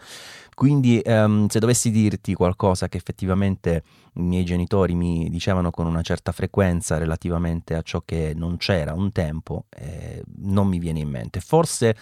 [0.54, 3.82] Quindi um, se dovessi dirti qualcosa che effettivamente
[4.14, 8.94] i miei genitori mi dicevano con una certa frequenza relativamente a ciò che non c'era
[8.94, 11.40] un tempo, eh, non mi viene in mente.
[11.40, 11.94] Forse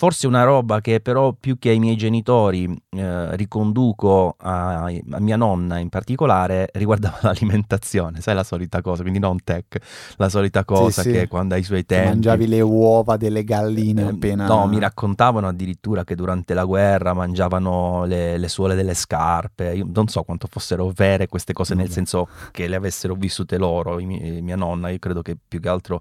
[0.00, 5.36] Forse una roba che però più che ai miei genitori eh, riconduco a, a, mia
[5.36, 9.76] nonna in particolare riguardava l'alimentazione, sai la solita cosa, quindi non tech,
[10.16, 11.28] la solita cosa sì, che sì.
[11.28, 12.04] quando ai suoi tempi...
[12.04, 14.46] Che mangiavi le uova delle galline eh, appena...
[14.46, 19.86] No, mi raccontavano addirittura che durante la guerra mangiavano le, le suole delle scarpe, io
[19.92, 24.56] non so quanto fossero vere queste cose, nel senso che le avessero vissute loro, mia
[24.56, 26.00] nonna, io credo che più che altro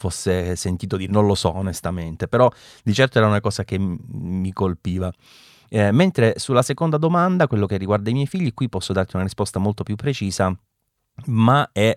[0.00, 2.50] fosse sentito dire, non lo so onestamente, però
[2.82, 5.12] di certo era una cosa che mi colpiva.
[5.68, 9.24] Eh, mentre sulla seconda domanda, quello che riguarda i miei figli, qui posso darti una
[9.24, 10.52] risposta molto più precisa,
[11.26, 11.96] ma è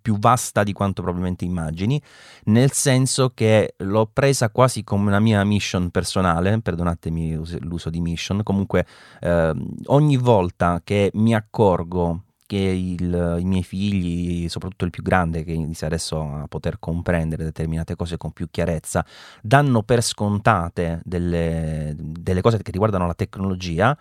[0.00, 2.00] più vasta di quanto probabilmente immagini,
[2.44, 8.42] nel senso che l'ho presa quasi come una mia mission personale, perdonatemi l'uso di mission,
[8.42, 8.86] comunque
[9.20, 9.54] eh,
[9.86, 15.52] ogni volta che mi accorgo che il, i miei figli, soprattutto il più grande che
[15.52, 19.06] inizia adesso a poter comprendere determinate cose con più chiarezza,
[19.40, 23.96] danno per scontate delle, delle cose che riguardano la tecnologia,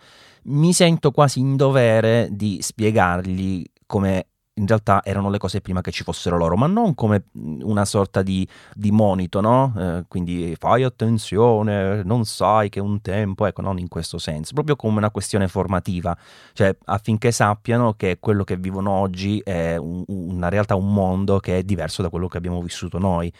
[0.45, 4.28] mi sento quasi in dovere di spiegargli come
[4.59, 8.21] in realtà erano le cose prima che ci fossero loro, ma non come una sorta
[8.21, 9.73] di, di monito, no?
[9.77, 14.75] Eh, quindi fai attenzione, non sai che un tempo, ecco, non in questo senso, proprio
[14.75, 16.15] come una questione formativa,
[16.53, 21.59] cioè affinché sappiano che quello che vivono oggi è un, una realtà, un mondo che
[21.59, 23.31] è diverso da quello che abbiamo vissuto noi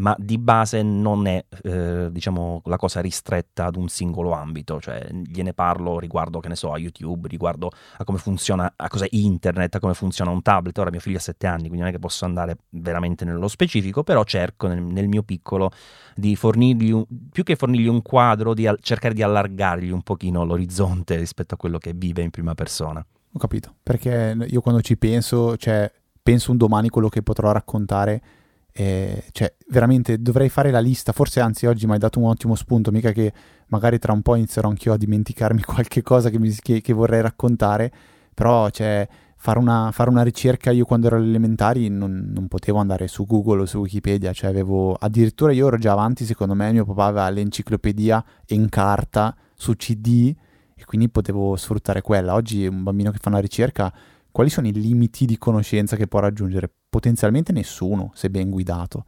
[0.00, 5.06] ma di base non è eh, diciamo la cosa ristretta ad un singolo ambito, cioè
[5.10, 9.74] gliene parlo riguardo che ne so a YouTube, riguardo a come funziona, a cos'è internet,
[9.74, 10.76] a come funziona un tablet.
[10.78, 14.02] Ora mio figlio ha 7 anni, quindi non è che posso andare veramente nello specifico,
[14.02, 15.70] però cerco nel, nel mio piccolo
[16.14, 20.44] di fornirgli un, più che fornirgli un quadro, di al, cercare di allargargli un pochino
[20.44, 23.04] l'orizzonte rispetto a quello che vive in prima persona.
[23.32, 23.74] ho capito.
[23.82, 28.22] Perché io quando ci penso, cioè, penso un domani quello che potrò raccontare.
[28.72, 31.12] Eh, cioè, veramente dovrei fare la lista.
[31.12, 32.90] Forse, anzi, oggi mi hai dato un ottimo spunto.
[32.90, 33.32] Mica che
[33.68, 37.20] magari tra un po' inizierò anch'io a dimenticarmi qualche cosa che, mi, che, che vorrei
[37.20, 37.92] raccontare.
[38.34, 39.06] Però, cioè,
[39.36, 43.24] fare una, fare una, ricerca io quando ero alle elementari non, non, potevo andare su
[43.24, 47.06] Google o su Wikipedia, cioè avevo addirittura io ero già avanti, secondo me mio papà
[47.06, 50.34] aveva l'enciclopedia in carta su CD
[50.74, 52.34] e quindi potevo sfruttare quella.
[52.34, 53.90] Oggi un bambino che fa una ricerca,
[54.30, 56.70] quali sono i limiti di conoscenza che può raggiungere?
[56.90, 59.04] Potenzialmente nessuno, se ben guidato.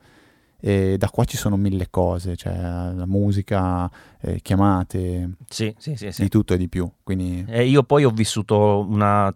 [0.64, 3.90] E da qua ci sono mille cose, cioè la musica,
[4.21, 6.88] eh, chiamate, sì, sì, sì, di tutto e di più.
[7.03, 7.45] Quindi...
[7.49, 9.35] E io poi ho vissuto una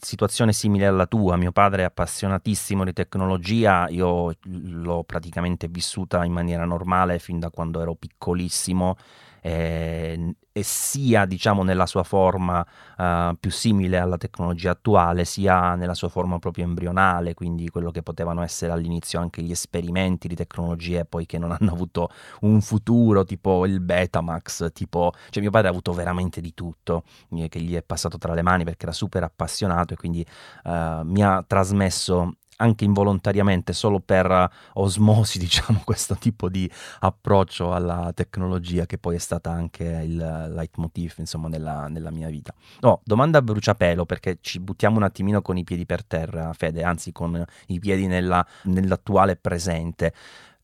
[0.00, 6.32] situazione simile alla tua, mio padre è appassionatissimo di tecnologia, io l'ho praticamente vissuta in
[6.32, 8.96] maniera normale fin da quando ero piccolissimo
[9.40, 15.94] eh, e sia diciamo nella sua forma uh, più simile alla tecnologia attuale sia nella
[15.94, 21.04] sua forma proprio embrionale quindi quello che potevano essere all'inizio anche gli esperimenti di tecnologie
[21.04, 25.70] poi che non hanno avuto un futuro tipo il Betamax tipo cioè mio padre ha
[25.70, 27.04] avuto veramente di tutto
[27.36, 30.26] eh, che gli è passato tra le mani perché era super appassionato e quindi
[30.64, 38.12] uh, mi ha trasmesso anche involontariamente, solo per osmosi, diciamo, questo tipo di approccio alla
[38.14, 42.54] tecnologia che poi è stata anche il leitmotiv, insomma, nella, nella mia vita.
[42.80, 46.82] No, domanda a bruciapelo perché ci buttiamo un attimino con i piedi per terra, Fede,
[46.82, 50.12] anzi con i piedi nella, nell'attuale presente.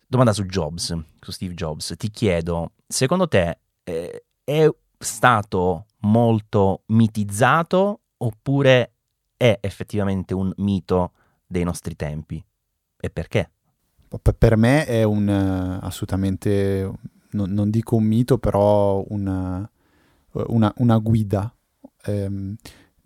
[0.07, 1.95] Domanda su Jobs, su Steve Jobs.
[1.97, 8.93] Ti chiedo, secondo te eh, è stato molto mitizzato oppure
[9.37, 11.13] è effettivamente un mito
[11.47, 12.45] dei nostri tempi.
[13.01, 13.51] E perché?
[14.39, 16.91] Per me è un uh, assolutamente,
[17.31, 19.69] non, non, dico un mito, però una,
[20.33, 21.53] una, una guida.
[22.07, 22.55] Um,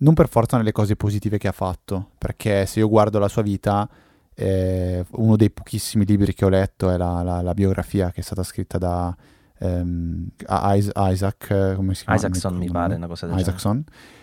[0.01, 3.42] non per forza nelle cose positive che ha fatto, perché se io guardo la sua
[3.42, 3.88] vita,
[4.35, 8.22] eh, uno dei pochissimi libri che ho letto è la, la, la biografia che è
[8.22, 9.16] stata scritta da
[9.59, 12.18] um, Isaac, come si chiama?
[12.18, 13.83] Isaacson mi pare, una cosa del Isaacson.
[13.85, 14.17] Genere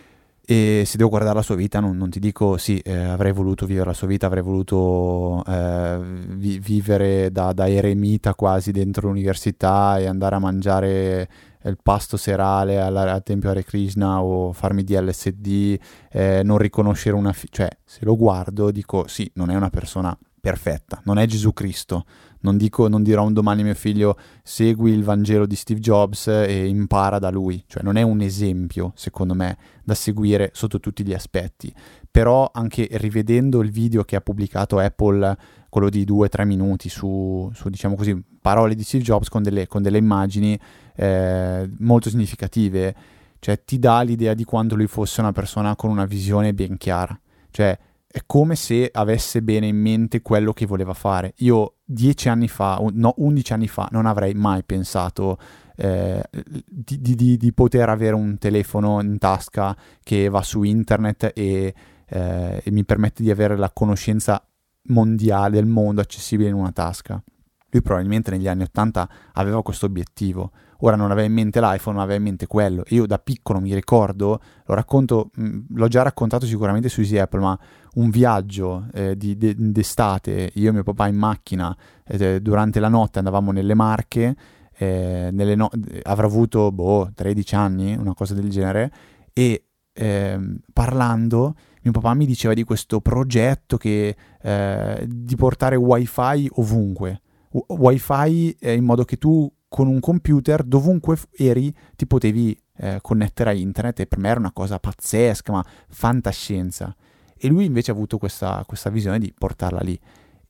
[0.48, 3.66] e se devo guardare la sua vita, non, non ti dico sì, eh, avrei voluto
[3.66, 5.98] vivere la sua vita, avrei voluto eh,
[6.36, 11.28] vi- vivere da, da, eremita quasi dentro l'università e andare a mangiare
[11.64, 15.78] il pasto serale al Tempio Hare Krishna o farmi di LSD,
[16.12, 17.32] eh, non riconoscere una...
[17.32, 21.52] Fi- cioè, se lo guardo dico sì, non è una persona perfetta, non è Gesù
[21.52, 22.04] Cristo,
[22.46, 26.66] non, dico, non dirò un domani mio figlio segui il Vangelo di Steve Jobs e
[26.66, 31.12] impara da lui, cioè non è un esempio secondo me da seguire sotto tutti gli
[31.12, 31.74] aspetti,
[32.08, 35.36] però anche rivedendo il video che ha pubblicato Apple,
[35.68, 39.82] quello di 2-3 minuti su, su, diciamo così, parole di Steve Jobs con delle, con
[39.82, 40.58] delle immagini
[40.94, 42.94] eh, molto significative,
[43.40, 47.18] cioè ti dà l'idea di quanto lui fosse una persona con una visione ben chiara,
[47.50, 47.76] cioè
[48.16, 51.34] è come se avesse bene in mente quello che voleva fare.
[51.40, 55.36] Io dieci anni fa, no, undici anni fa, non avrei mai pensato
[55.76, 56.22] eh,
[56.66, 61.74] di, di, di, poter avere un telefono in tasca che va su internet e,
[62.06, 64.42] eh, e mi permette di avere la conoscenza
[64.84, 67.22] mondiale del mondo accessibile in una tasca.
[67.68, 70.52] Lui probabilmente negli anni 80 aveva questo obiettivo.
[70.80, 72.82] Ora non aveva in mente l'iPhone, ma aveva in mente quello.
[72.88, 77.40] Io da piccolo mi ricordo, lo racconto, mh, l'ho già raccontato sicuramente su Easy Apple,
[77.40, 77.58] ma
[77.94, 82.88] un viaggio eh, di, de, d'estate, io e mio papà in macchina, eh, durante la
[82.88, 84.36] notte andavamo nelle Marche,
[84.76, 85.70] eh, nelle no-
[86.02, 88.92] avrò avuto boh, 13 anni, una cosa del genere,
[89.32, 96.50] e ehm, parlando mio papà mi diceva di questo progetto che, eh, di portare wifi
[96.54, 97.20] ovunque
[97.68, 103.52] wifi in modo che tu con un computer dovunque eri ti potevi eh, connettere a
[103.52, 106.94] internet e per me era una cosa pazzesca, ma fantascienza.
[107.36, 109.98] E lui invece ha avuto questa, questa visione di portarla lì.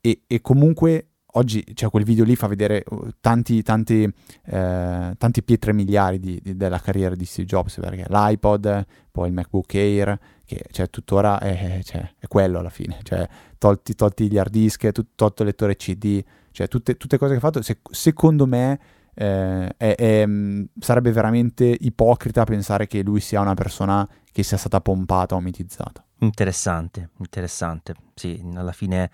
[0.01, 5.43] E, e, comunque oggi cioè, quel video lì fa vedere uh, tanti, tanti, eh, tanti
[5.43, 10.19] pietre miliari di, di, della carriera di Steve Jobs, perché l'iPod, poi il MacBook Air,
[10.45, 13.27] che cioè, tuttora è, cioè, è, quello alla fine, cioè,
[13.59, 17.41] tolti, tolti gli hard disk, tolto il lettore CD, cioè tutte, tutte cose che ha
[17.41, 18.79] fatto, se, secondo me
[19.19, 24.59] eh, è, è, mm, sarebbe veramente ipocrita pensare che lui sia una persona che sia
[24.59, 26.05] stata pompata o mitizzata.
[26.19, 27.95] Interessante, interessante.
[28.15, 29.11] Sì, alla fine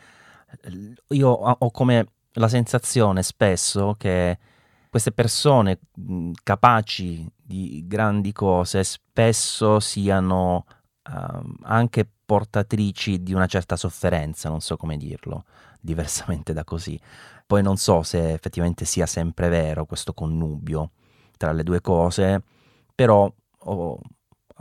[1.08, 4.38] io ho come la sensazione spesso che
[4.90, 10.66] queste persone mm, capaci di grandi cose spesso siano
[11.10, 15.44] uh, anche portatrici di una certa sofferenza, non so come dirlo
[15.80, 16.98] diversamente da così.
[17.46, 20.90] Poi non so se effettivamente sia sempre vero questo connubio
[21.36, 22.42] tra le due cose,
[22.94, 23.32] però
[23.64, 23.98] ho,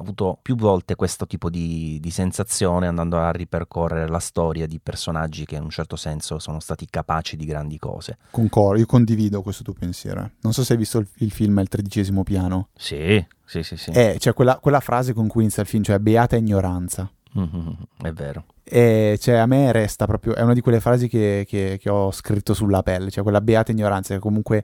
[0.02, 5.46] avuto più volte questo tipo di, di, sensazione andando a ripercorrere la storia di personaggi
[5.46, 8.18] che in un certo senso sono stati capaci di grandi cose.
[8.32, 10.32] Concordo, io condivido questo tuo pensiero.
[10.42, 12.70] Non so se hai visto il, il film Il tredicesimo piano.
[12.76, 13.78] Sì, sì, sì.
[13.78, 13.92] sì.
[13.92, 17.10] Eh, cioè quella, quella, frase con cui inizia il film, cioè beata ignoranza.
[17.38, 18.46] Mm-hmm, è vero.
[18.64, 22.12] E cioè, a me resta proprio, è una di quelle frasi che, che, che ho
[22.12, 24.64] scritto sulla pelle, cioè quella beata ignoranza che comunque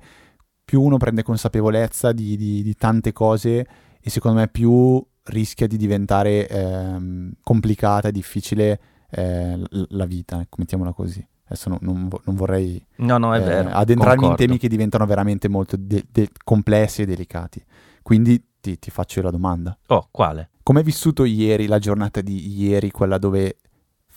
[0.63, 3.67] più uno prende consapevolezza di, di, di tante cose
[4.01, 8.79] e secondo me più rischia di diventare ehm, complicata e difficile
[9.09, 11.25] eh, la vita, ecco, mettiamola così.
[11.45, 14.27] Adesso non, non, non vorrei no, no, eh, addentrarmi Concordo.
[14.27, 17.63] in temi che diventano veramente molto de- de- complessi e delicati.
[18.01, 19.77] Quindi ti, ti faccio la domanda.
[19.87, 20.49] Oh, quale?
[20.61, 23.59] Come hai vissuto ieri, la giornata di ieri, quella dove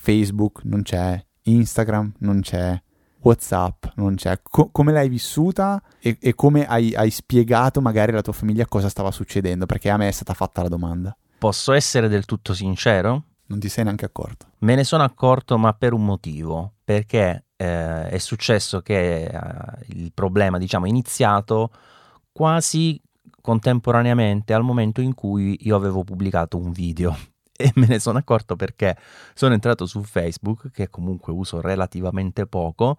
[0.03, 2.81] Facebook non c'è, Instagram non c'è,
[3.21, 4.41] WhatsApp non c'è.
[4.43, 8.89] Co- come l'hai vissuta e, e come hai, hai, spiegato magari alla tua famiglia cosa
[8.89, 9.67] stava succedendo?
[9.67, 11.15] Perché a me è stata fatta la domanda.
[11.39, 13.25] Posso essere del tutto sincero?
[13.49, 14.47] Non ti sei neanche accorto.
[14.61, 16.77] Me ne sono accorto, ma per un motivo.
[16.83, 19.39] Perché eh, è successo che eh,
[19.89, 21.71] il problema, diciamo, è iniziato
[22.33, 22.99] quasi
[23.43, 27.15] contemporaneamente al momento in cui io avevo pubblicato un video
[27.61, 28.97] e me ne sono accorto perché
[29.35, 32.97] sono entrato su Facebook, che comunque uso relativamente poco,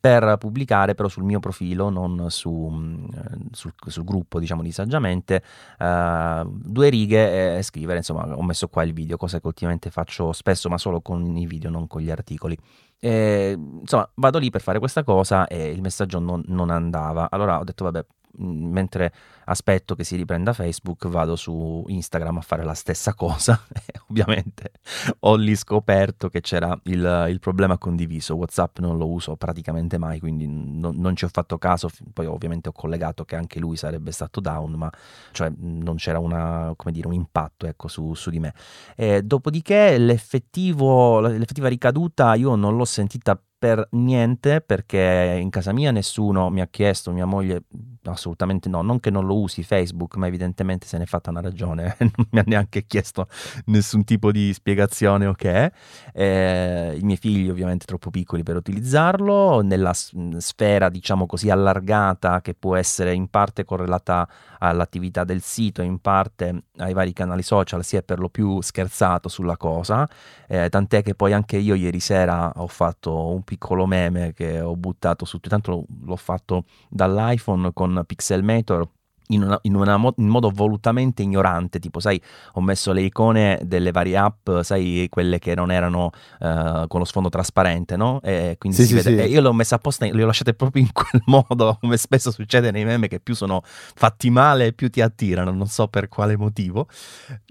[0.00, 3.04] per pubblicare però sul mio profilo, non su, mm,
[3.52, 5.42] sul, sul, gruppo diciamo di saggiamente,
[5.78, 10.32] uh, due righe e scrivere, insomma ho messo qua il video, cosa che ultimamente faccio
[10.32, 12.56] spesso ma solo con i video, non con gli articoli.
[12.98, 17.58] E, insomma vado lì per fare questa cosa e il messaggio non, non andava, allora
[17.58, 18.04] ho detto vabbè
[18.38, 19.12] mentre
[19.44, 23.60] aspetto che si riprenda Facebook, vado su Instagram a fare la stessa cosa.
[24.08, 24.72] ovviamente
[25.20, 28.34] ho lì scoperto che c'era il, il, problema condiviso.
[28.36, 31.88] WhatsApp non lo uso praticamente mai, quindi non, non, ci ho fatto caso.
[32.12, 34.90] Poi ovviamente ho collegato che anche lui sarebbe stato down, ma
[35.32, 38.54] cioè, non c'era una, dire, un impatto ecco, su, su, di me.
[38.94, 46.50] E dopodiché l'effettiva ricaduta io non l'ho sentita per niente perché in casa mia nessuno
[46.50, 47.64] mi ha chiesto, mia moglie
[48.04, 51.40] assolutamente no, non che non lo usi Facebook, ma evidentemente se ne è fatta una
[51.40, 53.28] ragione, non mi ha neanche chiesto
[53.66, 55.70] nessun tipo di spiegazione o okay.
[56.12, 62.54] eh, I miei figli ovviamente troppo piccoli per utilizzarlo, nella sfera diciamo così allargata che
[62.54, 67.96] può essere in parte correlata all'attività del sito, in parte ai vari canali social, si
[67.96, 70.08] è per lo più scherzato sulla cosa,
[70.46, 74.76] eh, tant'è che poi anche io ieri sera ho fatto un piccolo meme che ho
[74.76, 78.86] buttato su, tanto l'ho fatto dall'iPhone con Pixelmator
[79.28, 82.20] in, una, in, una in, modo volutamente ignorante, tipo sai,
[82.52, 86.10] ho messo le icone delle varie app, sai, quelle che non erano
[86.40, 88.20] uh, con lo sfondo trasparente, no?
[88.22, 89.32] E quindi sì, si sì, vede, sì.
[89.32, 92.70] io le ho messe apposta, le ho lasciate proprio in quel modo, come spesso succede
[92.70, 96.88] nei meme che più sono fatti male più ti attirano, non so per quale motivo.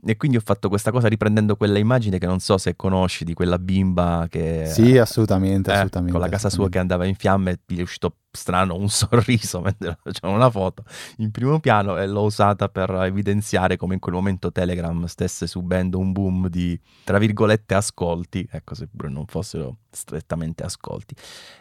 [0.06, 3.34] E quindi ho fatto questa cosa riprendendo quella immagine che non so se conosci di
[3.34, 4.66] quella bimba che...
[4.68, 6.12] Sì, assolutamente, eh, assolutamente.
[6.14, 9.98] Con la casa sua che andava in fiamme, gli è uscito strano un sorriso mentre
[10.04, 10.84] facevano una foto
[11.18, 15.98] in primo piano e l'ho usata per evidenziare come in quel momento Telegram stesse subendo
[15.98, 21.16] un boom di tra virgolette ascolti ecco seppure non fossero strettamente ascolti.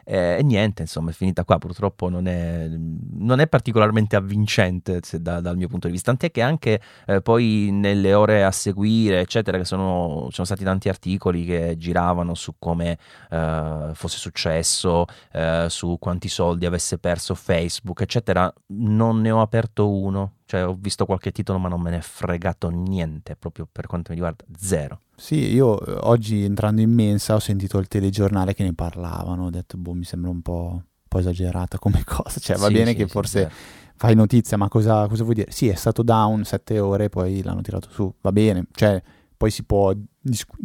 [0.05, 1.59] Eh, e niente, insomma, è finita qua.
[1.59, 6.11] Purtroppo non è, non è particolarmente avvincente da, dal mio punto di vista.
[6.11, 10.89] Tant'è che anche eh, poi nelle ore a seguire, eccetera, che sono, sono stati tanti
[10.89, 12.99] articoli che giravano su come
[13.31, 18.53] eh, fosse successo, eh, su quanti soldi avesse perso Facebook, eccetera.
[18.69, 20.37] Non ne ho aperto uno.
[20.47, 24.11] Cioè, ho visto qualche titolo, ma non me ne è fregato niente, proprio per quanto
[24.11, 25.01] mi riguarda, zero.
[25.17, 29.51] Sì, io eh, oggi entrando in mensa ho sentito il telegiornale che ne parlavano, ho
[29.51, 32.91] detto, boh, mi sembra un po', un po esagerata come cosa, cioè va sì, bene
[32.91, 33.51] sì, che sì, forse
[33.97, 35.51] fai notizia, ma cosa, cosa, vuoi dire?
[35.51, 39.01] Sì, è stato down sette ore, poi l'hanno tirato su, va bene, cioè
[39.37, 39.93] poi si può,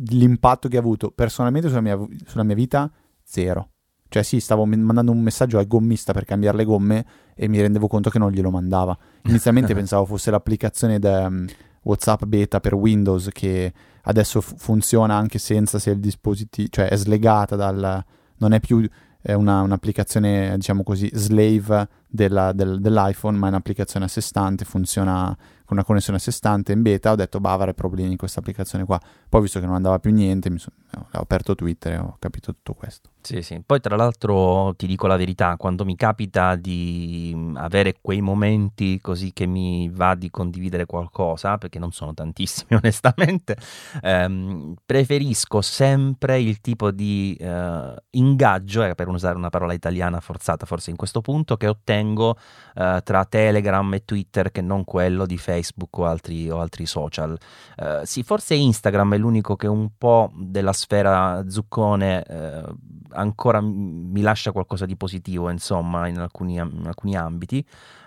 [0.10, 2.92] l'impatto che ha avuto personalmente sulla mia, sulla mia vita,
[3.24, 3.70] zero.
[4.10, 7.88] Cioè sì, stavo mandando un messaggio al gommista per cambiare le gomme e mi rendevo
[7.88, 8.98] conto che non glielo mandava.
[9.24, 11.46] Inizialmente pensavo fosse l'applicazione de, um,
[11.84, 13.72] WhatsApp beta per Windows che
[14.04, 18.04] adesso f- funziona anche senza se il dispositivo, cioè è slegata dal...
[18.38, 18.88] non è più
[19.22, 24.64] è una, un'applicazione, diciamo così, slave della, del, dell'iPhone, ma è un'applicazione a sé stante,
[24.64, 27.12] funziona con una connessione a sé stante in beta.
[27.12, 29.00] Ho detto, bah, avrei problemi in questa applicazione qua.
[29.28, 32.54] Poi, visto che non andava più niente, mi so, ho aperto Twitter e ho capito
[32.54, 33.10] tutto questo.
[33.22, 33.62] Sì, sì.
[33.64, 39.00] Poi tra l'altro ti dico la verità, quando mi capita di mm, avere quei momenti
[39.02, 43.58] così che mi va di condividere qualcosa, perché non sono tantissimi onestamente,
[44.02, 50.66] ehm, preferisco sempre il tipo di eh, ingaggio, eh, per usare una parola italiana forzata
[50.66, 52.38] forse in questo punto, che ottengo
[52.76, 57.38] eh, tra Telegram e Twitter che non quello di Facebook o altri, o altri social.
[57.76, 62.64] Eh, sì, forse Instagram è l'unico che un po' della sfera zuccone eh,
[63.12, 67.66] ancora mi lascia qualcosa di positivo, insomma, in alcuni, in alcuni ambiti.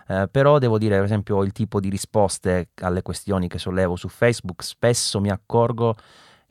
[0.09, 4.09] Eh, però devo dire, per esempio, il tipo di risposte alle questioni che sollevo su
[4.09, 5.95] Facebook, spesso mi accorgo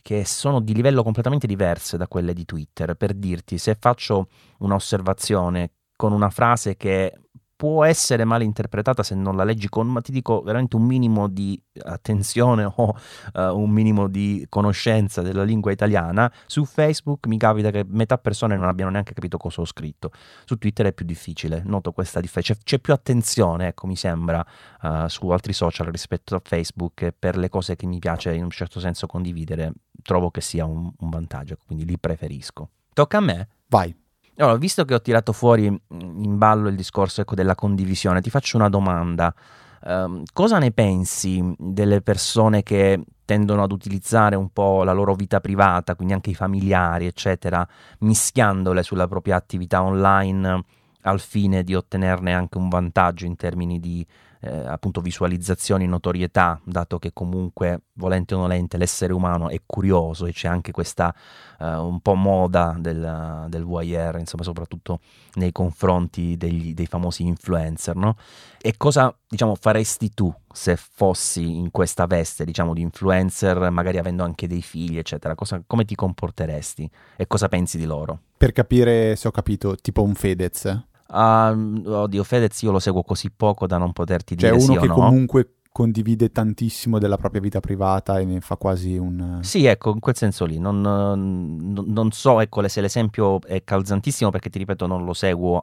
[0.01, 2.95] che sono di livello completamente diverse da quelle di Twitter.
[2.95, 4.27] Per dirti, se faccio
[4.59, 7.13] un'osservazione con una frase che
[7.61, 11.27] può essere mal interpretata se non la leggi con, ma ti dico veramente un minimo
[11.27, 12.95] di attenzione o
[13.35, 16.33] uh, un minimo di conoscenza della lingua italiana.
[16.47, 20.09] Su Facebook mi capita che metà persone non abbiano neanche capito cosa ho scritto.
[20.43, 22.55] Su Twitter è più difficile, noto questa differenza.
[22.55, 24.43] C'è, c'è, più attenzione, ecco, mi sembra,
[24.81, 28.49] uh, su altri social rispetto a Facebook per le cose che mi piace in un
[28.49, 32.69] certo senso condividere, trovo che sia un, un vantaggio, quindi li preferisco.
[32.91, 33.47] Tocca a me?
[33.67, 34.00] Vai.
[34.41, 38.31] Allora, visto che ho tirato fuori mm, in ballo il discorso ecco, della condivisione, ti
[38.31, 39.33] faccio una domanda.
[39.83, 45.39] Um, cosa ne pensi delle persone che tendono ad utilizzare un po' la loro vita
[45.39, 47.67] privata, quindi anche i familiari, eccetera,
[47.99, 50.63] mischiandole sulla propria attività online
[51.03, 54.05] al fine di ottenerne anche un vantaggio in termini di
[54.41, 60.33] eh, appunto visualizzazioni, notorietà, dato che comunque volente o nolente l'essere umano è curioso e
[60.33, 61.13] c'è anche questa
[61.59, 64.99] eh, un po' moda del, del voyeur, insomma soprattutto
[65.35, 68.15] nei confronti degli, dei famosi influencer, no?
[68.59, 74.23] E cosa diciamo faresti tu se fossi in questa veste diciamo di influencer, magari avendo
[74.23, 78.19] anche dei figli eccetera, cosa, come ti comporteresti e cosa pensi di loro?
[78.37, 83.31] Per capire se ho capito, tipo un Fedez Uh, oddio, Fedez io lo seguo così
[83.31, 84.79] poco da non poterti cioè, dire sì o no.
[84.79, 89.39] Cioè uno che comunque condivide tantissimo della propria vita privata e ne fa quasi un...
[89.41, 90.59] Sì, ecco, in quel senso lì.
[90.59, 95.61] Non, non, non so ecco, se l'esempio è calzantissimo perché, ti ripeto, non lo seguo.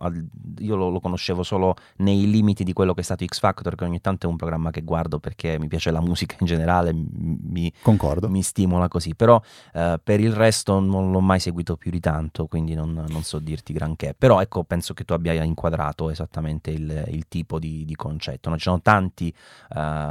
[0.61, 3.85] Io lo, lo, conoscevo solo nei limiti di quello che è stato X Factor, che
[3.85, 7.71] ogni tanto è un programma che guardo perché mi piace la musica in generale, mi,
[7.83, 8.31] Concordo.
[8.31, 9.15] mi stimola così.
[9.15, 9.41] Però
[9.75, 13.39] eh, per il resto non l'ho mai seguito più di tanto, quindi non, non, so
[13.39, 14.15] dirti granché.
[14.17, 18.49] Però ecco, penso che tu abbia inquadrato esattamente il, il tipo di, di concetto.
[18.49, 18.57] No?
[18.57, 19.35] Ci sono tanti...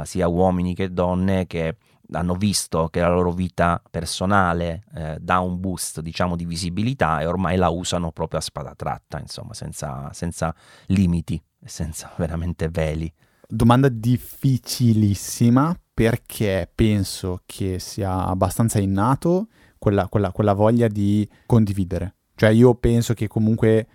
[0.04, 1.76] Sia uomini che donne che
[2.12, 7.26] hanno visto che la loro vita personale eh, dà un boost diciamo di visibilità e
[7.26, 10.54] ormai la usano proprio a spada tratta insomma senza, senza
[10.86, 13.12] limiti senza veramente veli
[13.46, 22.50] domanda difficilissima perché penso che sia abbastanza innato quella, quella, quella voglia di condividere cioè
[22.50, 23.88] io penso che comunque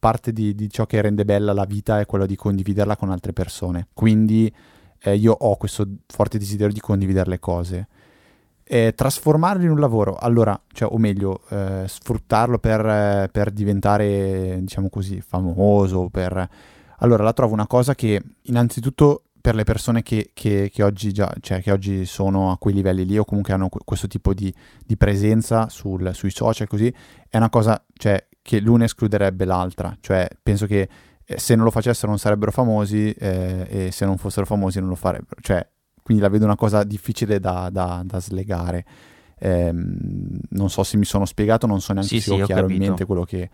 [0.00, 3.32] parte di, di, ciò che rende bella la vita è quello di condividerla con altre
[3.32, 3.86] persone.
[3.92, 4.52] Quindi
[5.00, 7.88] eh, io ho questo forte desiderio di condividere le cose.
[8.68, 14.88] E trasformarlo in un lavoro, allora, cioè, o meglio, eh, sfruttarlo per, per, diventare, diciamo
[14.88, 16.48] così, famoso, per...
[16.98, 21.32] Allora, la trovo una cosa che, innanzitutto, per le persone che, che, che, oggi, già,
[21.38, 24.52] cioè, che oggi sono a quei livelli lì o comunque hanno questo tipo di,
[24.84, 26.92] di presenza sul, sui social così,
[27.28, 29.96] è una cosa cioè, che l'una escluderebbe l'altra.
[30.00, 30.88] Cioè, penso che
[31.36, 34.94] se non lo facessero non sarebbero famosi eh, e se non fossero famosi non lo
[34.94, 35.40] farebbero.
[35.40, 35.66] Cioè,
[36.02, 38.84] quindi la vedo una cosa difficile da, da, da slegare.
[39.38, 42.68] Eh, non so se mi sono spiegato, non so neanche sì, se sì, ho chiaro
[42.70, 43.50] in mente quello che...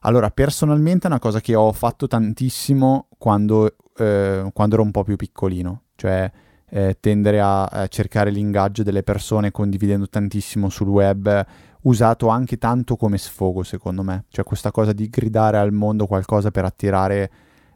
[0.00, 5.02] Allora, personalmente è una cosa che ho fatto tantissimo quando, eh, quando ero un po'
[5.02, 6.30] più piccolino, cioè
[6.68, 11.46] eh, tendere a, a cercare l'ingaggio delle persone condividendo tantissimo sul web
[11.84, 14.24] usato anche tanto come sfogo, secondo me.
[14.28, 17.30] Cioè questa cosa di gridare al mondo qualcosa per attirare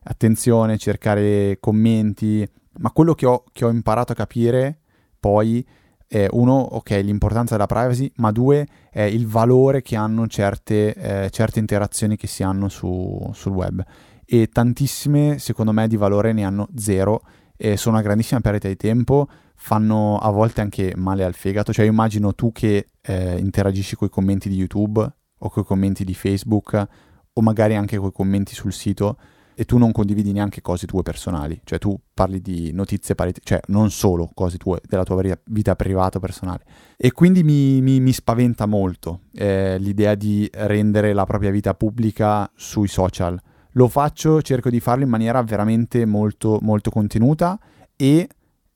[0.05, 2.49] attenzione, cercare commenti.
[2.79, 4.79] Ma quello che ho, che ho imparato a capire
[5.19, 5.67] poi
[6.07, 11.31] è uno, ok, l'importanza della privacy, ma due, è il valore che hanno certe, eh,
[11.31, 13.85] certe interazioni che si hanno su, sul web.
[14.25, 17.23] E tantissime, secondo me, di valore ne hanno zero
[17.57, 19.29] e sono una grandissima perdita di tempo
[19.61, 21.73] fanno a volte anche male al fegato.
[21.73, 25.01] Cioè, immagino tu che eh, interagisci con i commenti di YouTube
[25.39, 26.87] o con i commenti di Facebook
[27.33, 29.19] o magari anche con i commenti sul sito
[29.55, 33.59] e tu non condividi neanche cose tue personali, cioè tu parli di notizie, pariti- cioè
[33.67, 36.63] non solo cose tue, della tua vita privata personale.
[36.97, 42.49] E quindi mi, mi, mi spaventa molto eh, l'idea di rendere la propria vita pubblica
[42.55, 43.41] sui social.
[43.73, 47.59] Lo faccio, cerco di farlo in maniera veramente molto, molto contenuta
[47.97, 48.29] e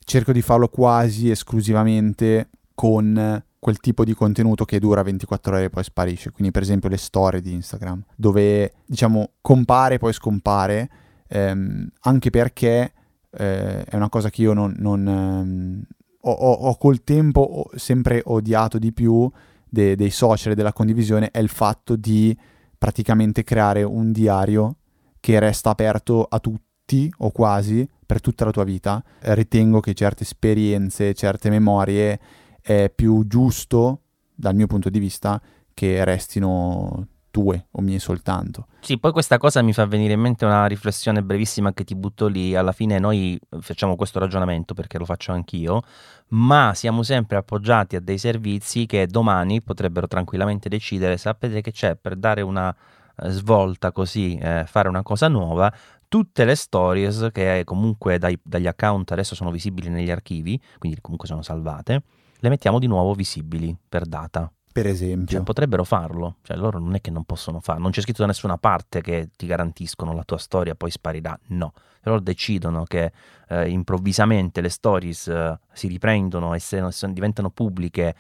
[0.05, 5.71] cerco di farlo quasi esclusivamente con quel tipo di contenuto che dura 24 ore e
[5.71, 10.91] poi sparisce, quindi per esempio le storie di Instagram, dove diciamo compare e poi scompare,
[11.29, 12.93] ehm, anche perché
[13.31, 15.83] eh, è una cosa che io non, non ehm,
[16.23, 19.31] ho, ho, ho, col tempo sempre odiato di più
[19.69, 22.37] de, dei social e della condivisione, è il fatto di
[22.77, 24.79] praticamente creare un diario
[25.21, 29.03] che resta aperto a tutti o quasi per tutta la tua vita.
[29.21, 32.21] Ritengo che certe esperienze, certe memorie
[32.61, 34.01] è più giusto,
[34.35, 35.41] dal mio punto di vista,
[35.73, 38.67] che restino tue o mie soltanto.
[38.81, 42.27] Sì, poi questa cosa mi fa venire in mente una riflessione brevissima che ti butto
[42.27, 42.55] lì.
[42.55, 45.81] Alla fine noi facciamo questo ragionamento perché lo faccio anch'io,
[46.29, 51.97] ma siamo sempre appoggiati a dei servizi che domani potrebbero tranquillamente decidere, sapete che c'è
[51.97, 52.77] per dare una
[53.17, 55.73] eh, svolta così, eh, fare una cosa nuova,
[56.13, 61.27] tutte le stories che comunque dai, dagli account adesso sono visibili negli archivi, quindi comunque
[61.27, 62.03] sono salvate,
[62.39, 64.53] le mettiamo di nuovo visibili per data.
[64.71, 65.37] Per esempio.
[65.37, 68.27] Cioè, potrebbero farlo, cioè loro non è che non possono farlo, non c'è scritto da
[68.27, 71.73] nessuna parte che ti garantiscono la tua storia poi sparirà, no.
[72.03, 73.11] Se loro decidono che
[73.49, 78.15] eh, improvvisamente le stories eh, si riprendono e se, se diventano pubbliche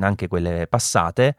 [0.00, 1.36] anche quelle passate,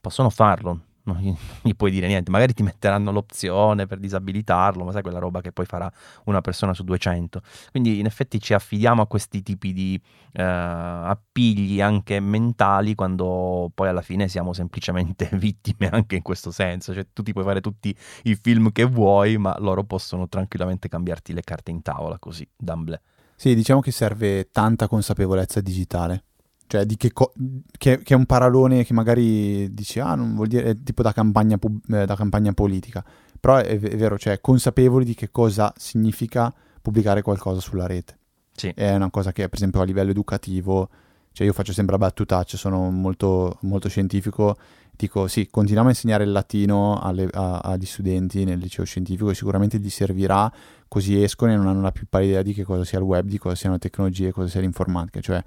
[0.00, 1.18] possono farlo, non
[1.62, 5.52] gli, puoi dire niente, magari ti metteranno l'opzione per disabilitarlo, ma sai quella roba che
[5.52, 5.90] poi farà
[6.24, 7.40] una persona su 200.
[7.70, 10.00] Quindi in effetti ci affidiamo a questi tipi di
[10.32, 16.92] eh, appigli anche mentali quando poi alla fine siamo semplicemente vittime anche in questo senso,
[16.92, 21.32] cioè tu ti puoi fare tutti i film che vuoi, ma loro possono tranquillamente cambiarti
[21.32, 23.00] le carte in tavola così, d'amblè.
[23.36, 26.24] Sì, diciamo che serve tanta consapevolezza digitale
[26.66, 27.32] cioè, di che, co-
[27.76, 31.12] che, che, è un paralone che magari dici, ah, non vuol dire, è tipo da
[31.12, 33.04] campagna, pub- eh, da campagna politica.
[33.38, 36.52] Però è, è, vero, cioè, consapevoli di che cosa significa
[36.82, 38.18] pubblicare qualcosa sulla rete.
[38.52, 38.72] Sì.
[38.74, 40.88] È una cosa che, per esempio, a livello educativo,
[41.32, 44.56] cioè io faccio sempre a battutaccia, sono molto, molto scientifico,
[44.96, 49.34] dico sì, continuiamo a insegnare il latino alle, a, agli studenti nel liceo scientifico e
[49.34, 50.50] sicuramente gli servirà,
[50.88, 53.26] così escono e non hanno la più pallida idea di che cosa sia il web,
[53.26, 55.44] di cosa siano le tecnologie, cosa sia l'informatica, cioè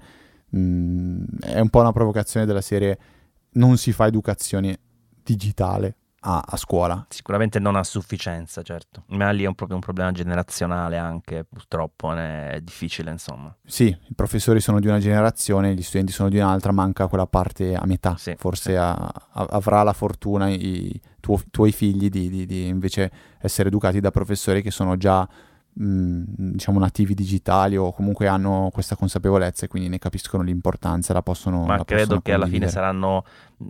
[0.56, 2.98] Mm, è un po' una provocazione della serie
[3.52, 4.78] non si fa educazione
[5.22, 7.06] digitale a, a, scuola.
[7.08, 9.04] Sicuramente non a sufficienza, certo.
[9.08, 13.54] Ma lì è un, proprio un problema generazionale anche, purtroppo, è difficile, insomma.
[13.64, 17.74] Sì, i professori sono di una generazione, gli studenti sono di un'altra, manca quella parte
[17.74, 18.16] a metà.
[18.18, 18.76] Sì, Forse sì.
[18.76, 24.00] A, a, avrà la fortuna i tuo, tuoi figli di, di, di invece essere educati
[24.00, 25.26] da professori che sono già
[25.72, 31.64] Diciamo nativi digitali o comunque hanno questa consapevolezza e quindi ne capiscono l'importanza la possono
[31.64, 33.24] ma la credo possono che alla fine saranno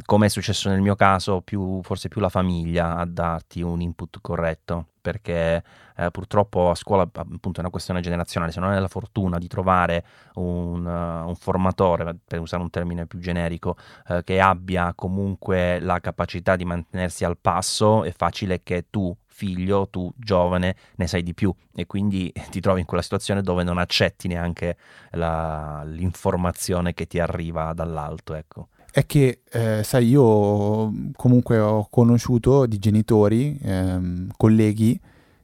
[0.05, 4.19] come è successo nel mio caso più, forse più la famiglia a darti un input
[4.21, 5.63] corretto perché
[5.97, 9.49] eh, purtroppo a scuola appunto è una questione generazionale se non hai la fortuna di
[9.49, 13.77] trovare un, uh, un formatore per usare un termine più generico
[14.09, 19.89] uh, che abbia comunque la capacità di mantenersi al passo è facile che tu figlio,
[19.89, 23.79] tu giovane, ne sai di più e quindi ti trovi in quella situazione dove non
[23.79, 24.77] accetti neanche
[25.13, 28.35] la, l'informazione che ti arriva dall'alto.
[28.35, 28.69] Ecco.
[28.93, 35.01] È che, eh, sai, io comunque ho conosciuto di genitori, ehm, colleghi,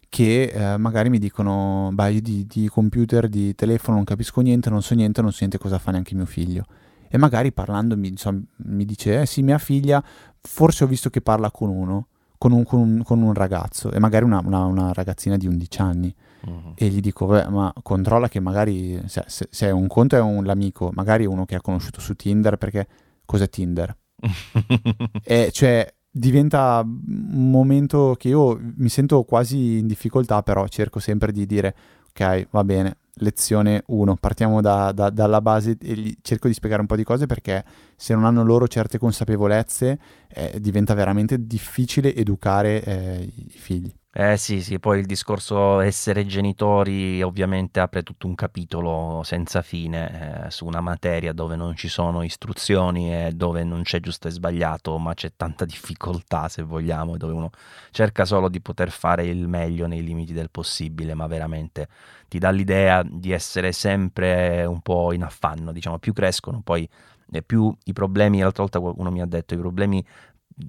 [0.09, 4.69] che eh, magari mi dicono, beh, io di, di, computer, di telefono non capisco niente,
[4.69, 6.67] non so niente, non so niente cosa fa neanche mio figlio.
[7.09, 10.03] E magari parlandomi, insomma, mi dice, eh sì, mia figlia,
[10.41, 12.09] forse ho visto che parla con uno
[12.39, 15.81] con un, con un, con un ragazzo e magari una, una, una, ragazzina di 11
[15.81, 16.15] anni
[16.47, 16.73] uh-huh.
[16.75, 20.45] e gli dico, beh, ma controlla che magari se, se, se un conto è un,
[20.45, 22.87] l'amico, magari uno che ha conosciuto su Tinder, perché
[23.25, 23.97] cos'è Tinder?
[25.23, 31.33] e cioè diventa un momento che io mi sento quasi in difficoltà, però cerco sempre
[31.33, 31.75] di dire,
[32.11, 36.87] ok, va bene, lezione 1, partiamo da, da, dalla base e cerco di spiegare un
[36.87, 37.65] po' di cose perché
[37.97, 39.99] se non hanno loro certe consapevolezze
[40.29, 43.93] eh, diventa veramente difficile educare eh, i figli.
[44.19, 50.47] Eh sì, sì, poi il discorso essere genitori ovviamente apre tutto un capitolo senza fine
[50.47, 54.31] eh, su una materia dove non ci sono istruzioni e dove non c'è giusto e
[54.31, 57.51] sbagliato, ma c'è tanta difficoltà se vogliamo, dove uno
[57.91, 61.87] cerca solo di poter fare il meglio nei limiti del possibile, ma veramente
[62.27, 66.89] ti dà l'idea di essere sempre un po' in affanno, diciamo, più crescono poi
[67.31, 70.03] e più i problemi, l'altra volta qualcuno mi ha detto, i problemi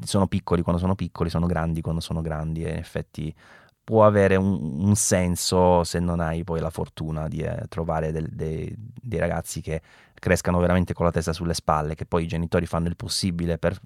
[0.04, 3.34] sono piccoli quando sono piccoli, sono grandi quando sono grandi e in effetti
[3.84, 8.28] può avere un, un, senso se non hai poi la fortuna di eh, trovare del,
[8.30, 9.82] dei, dei ragazzi che
[10.20, 13.80] crescano veramente con la testa sulle spalle, che poi i genitori fanno il possibile per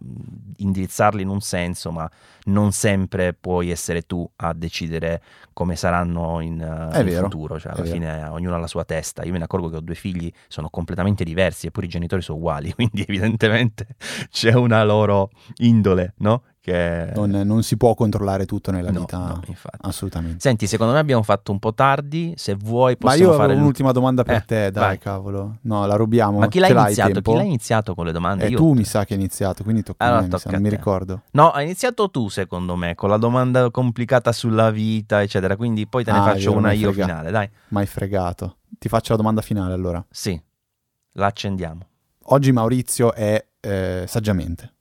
[0.57, 2.09] indirizzarli in un senso, ma
[2.45, 5.21] non sempre puoi essere tu a decidere
[5.53, 8.33] come saranno in, uh, in vero, futuro, cioè alla fine vero.
[8.33, 9.23] ognuno ha la sua testa.
[9.23, 12.37] Io me ne accorgo che ho due figli, sono completamente diversi, eppure i genitori sono
[12.37, 13.95] uguali, quindi evidentemente
[14.29, 16.43] c'è una loro indole, no?
[16.61, 17.11] Che...
[17.15, 19.41] Non, non, si può controllare tutto nella no, vita, no,
[19.81, 20.39] assolutamente.
[20.39, 23.53] Senti, secondo me abbiamo fatto un po' tardi, se vuoi possiamo Ma io fare...
[23.55, 24.97] un'ultima domanda per eh, te, dai vai.
[24.99, 25.57] cavolo.
[25.61, 26.37] No, la rubiamo.
[26.37, 27.21] Ma chi l'ha, iniziato?
[27.21, 28.45] chi l'ha iniziato con le domande?
[28.45, 30.51] E eh, tu mi sa che hai iniziato, quindi tocca allora, a me, tocca mi,
[30.51, 31.21] sa, non mi ricordo.
[31.31, 36.03] No, hai iniziato tu secondo me, con la domanda complicata sulla vita, eccetera, quindi poi
[36.03, 37.49] te ne ah, faccio una io frega- finale, dai.
[37.69, 38.57] Mai fregato.
[38.77, 40.05] Ti faccio la domanda finale allora.
[40.09, 40.39] Sì,
[41.13, 41.87] la accendiamo.
[42.25, 44.73] Oggi Maurizio è eh, saggiamente.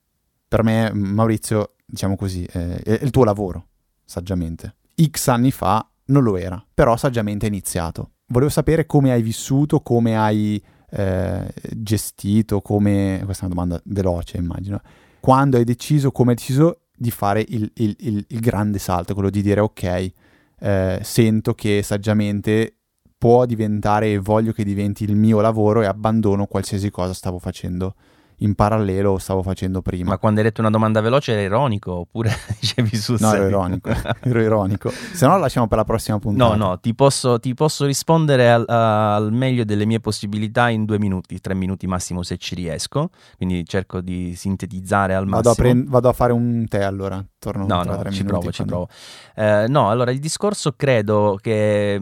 [0.50, 3.68] Per me Maurizio diciamo così, è il tuo lavoro,
[4.04, 4.74] saggiamente.
[5.00, 8.14] X anni fa non lo era, però saggiamente hai iniziato.
[8.26, 13.22] Volevo sapere come hai vissuto, come hai eh, gestito, come...
[13.24, 14.80] questa è una domanda veloce immagino.
[15.20, 19.30] Quando hai deciso, come hai deciso di fare il, il, il, il grande salto, quello
[19.30, 20.12] di dire ok,
[20.58, 22.74] eh, sento che saggiamente
[23.16, 27.94] può diventare e voglio che diventi il mio lavoro e abbandono qualsiasi cosa stavo facendo
[28.40, 30.10] in parallelo stavo facendo prima.
[30.10, 32.30] Ma quando hai detto una domanda veloce era ironico oppure
[32.60, 34.90] dicevi sul No, ero ironico, ero ironico.
[34.90, 36.56] Se no la lasciamo per la prossima puntata.
[36.56, 40.98] No, no, ti posso, ti posso rispondere al, al, meglio delle mie possibilità in due
[40.98, 45.52] minuti, tre minuti massimo se ci riesco, quindi cerco di sintetizzare al vado massimo.
[45.52, 48.38] A prend- vado a fare un tè allora, torno no, tra no, tre ci minuti.
[48.38, 48.88] Provo, ci provo.
[49.34, 51.98] Eh, no, allora il discorso credo che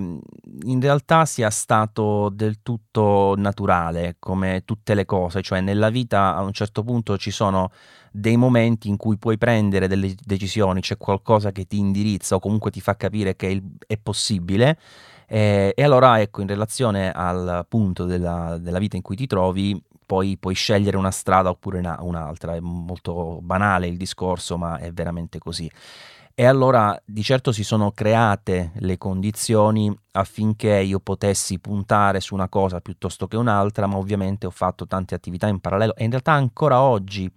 [0.65, 6.43] in realtà sia stato del tutto naturale, come tutte le cose, cioè nella vita a
[6.43, 7.71] un certo punto ci sono
[8.11, 12.71] dei momenti in cui puoi prendere delle decisioni, c'è qualcosa che ti indirizza o comunque
[12.71, 14.79] ti fa capire che è, è possibile.
[15.31, 19.79] Eh, e allora ecco, in relazione al punto della, della, vita in cui ti trovi,
[20.09, 22.55] poi puoi scegliere una strada oppure una, un'altra.
[22.55, 25.71] È molto banale il discorso, ma è veramente così.
[26.35, 32.49] E allora di certo si sono create le condizioni affinché io potessi puntare su una
[32.49, 36.33] cosa piuttosto che un'altra, ma ovviamente ho fatto tante attività in parallelo e in realtà
[36.33, 37.31] ancora oggi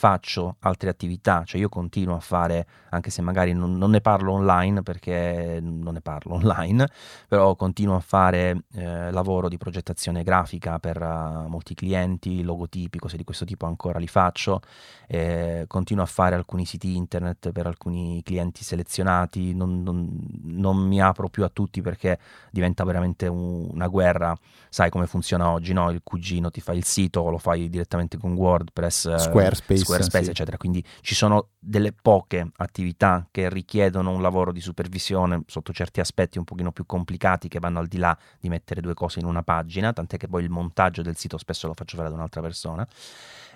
[0.00, 4.32] faccio altre attività, cioè io continuo a fare, anche se magari non, non ne parlo
[4.32, 6.88] online perché non ne parlo online,
[7.28, 13.18] però continuo a fare eh, lavoro di progettazione grafica per uh, molti clienti, logotipi, cose
[13.18, 14.62] di questo tipo ancora li faccio,
[15.06, 20.08] eh, continuo a fare alcuni siti internet per alcuni clienti selezionati, non, non,
[20.44, 22.18] non mi apro più a tutti perché
[22.50, 24.34] diventa veramente un, una guerra,
[24.70, 25.90] sai come funziona oggi, no?
[25.90, 30.30] il cugino ti fa il sito, lo fai direttamente con WordPress, Squarespace Squarespace, sì.
[30.30, 30.56] eccetera.
[30.56, 36.38] Quindi ci sono delle poche attività che richiedono un lavoro di supervisione sotto certi aspetti
[36.38, 39.42] un pochino più complicati che vanno al di là di mettere due cose in una
[39.42, 42.86] pagina, tant'è che poi il montaggio del sito spesso lo faccio fare ad un'altra persona.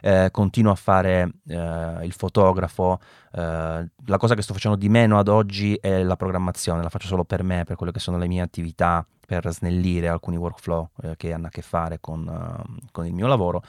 [0.01, 3.01] Eh, continuo a fare eh, il fotografo,
[3.33, 7.07] eh, la cosa che sto facendo di meno ad oggi è la programmazione, la faccio
[7.07, 11.17] solo per me, per quelle che sono le mie attività, per snellire alcuni workflow eh,
[11.17, 13.63] che hanno a che fare con, uh, con il mio lavoro,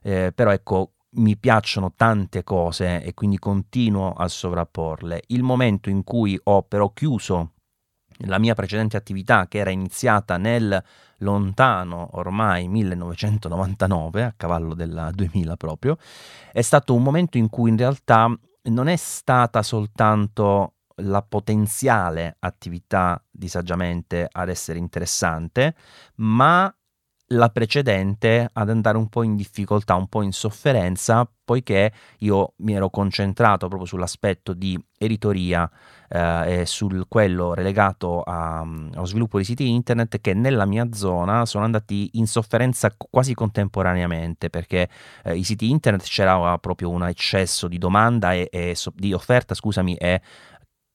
[0.00, 5.22] eh, però ecco mi piacciono tante cose e quindi continuo a sovrapporle.
[5.28, 7.52] Il momento in cui ho però chiuso
[8.26, 10.82] la mia precedente attività che era iniziata nel
[11.18, 15.96] lontano ormai 1999, a cavallo del 2000 proprio,
[16.52, 18.34] è stato un momento in cui in realtà
[18.64, 25.74] non è stata soltanto la potenziale attività di saggiamente ad essere interessante,
[26.16, 26.72] ma
[27.32, 32.74] la precedente ad andare un po' in difficoltà, un po' in sofferenza, poiché io mi
[32.74, 35.68] ero concentrato proprio sull'aspetto di editoria
[36.08, 41.44] eh, e su quello relegato a, allo sviluppo di siti internet che nella mia zona
[41.44, 44.88] sono andati in sofferenza quasi contemporaneamente perché
[45.24, 49.96] eh, i siti internet c'era proprio un eccesso di domanda e, e di offerta, scusami,
[49.96, 50.20] e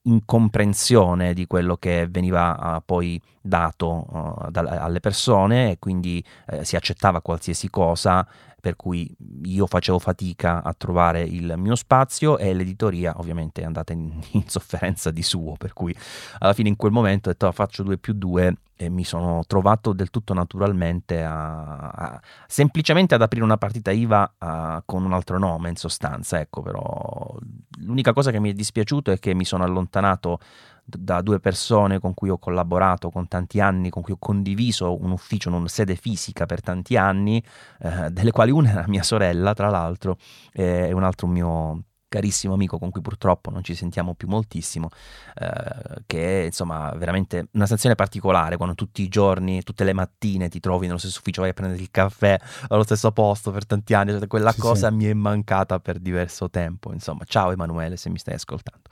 [0.08, 6.62] incomprensione di quello che veniva uh, poi dato uh, da, alle persone e quindi uh,
[6.62, 8.26] si accettava qualsiasi cosa
[8.60, 13.92] per cui io facevo fatica a trovare il mio spazio e l'editoria ovviamente è andata
[13.92, 15.94] in, in sofferenza di suo, per cui
[16.38, 19.42] alla fine in quel momento ho detto ah, faccio 2 più 2 e mi sono
[19.44, 25.12] trovato del tutto naturalmente a, a semplicemente ad aprire una partita IVA a, con un
[25.12, 27.36] altro nome in sostanza, ecco però
[27.80, 30.38] l'unica cosa che mi è dispiaciuto è che mi sono allontanato
[30.84, 35.10] da due persone con cui ho collaborato con tanti anni, con cui ho condiviso un
[35.10, 37.42] ufficio, una sede fisica per tanti anni,
[37.80, 40.16] eh, delle quali una era mia sorella, tra l'altro,
[40.52, 44.88] e un altro mio carissimo amico con cui purtroppo non ci sentiamo più moltissimo,
[45.34, 50.48] eh, che è insomma veramente una sensazione particolare quando tutti i giorni, tutte le mattine
[50.48, 52.38] ti trovi nello stesso ufficio, vai a prendere il caffè
[52.68, 54.94] allo stesso posto per tanti anni, cioè, quella sì, cosa sì.
[54.94, 58.88] mi è mancata per diverso tempo, insomma, ciao Emanuele se mi stai ascoltando.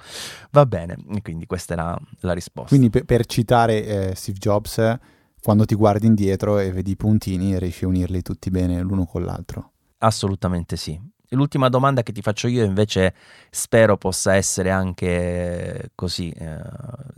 [0.51, 2.69] Va bene, quindi questa era la risposta.
[2.69, 4.99] Quindi per, per citare eh, Steve Jobs,
[5.41, 9.25] quando ti guardi indietro e vedi i puntini riesci a unirli tutti bene l'uno con
[9.25, 9.73] l'altro.
[9.99, 11.01] Assolutamente sì.
[11.31, 13.15] L'ultima domanda che ti faccio io invece
[13.51, 16.59] spero possa essere anche così eh,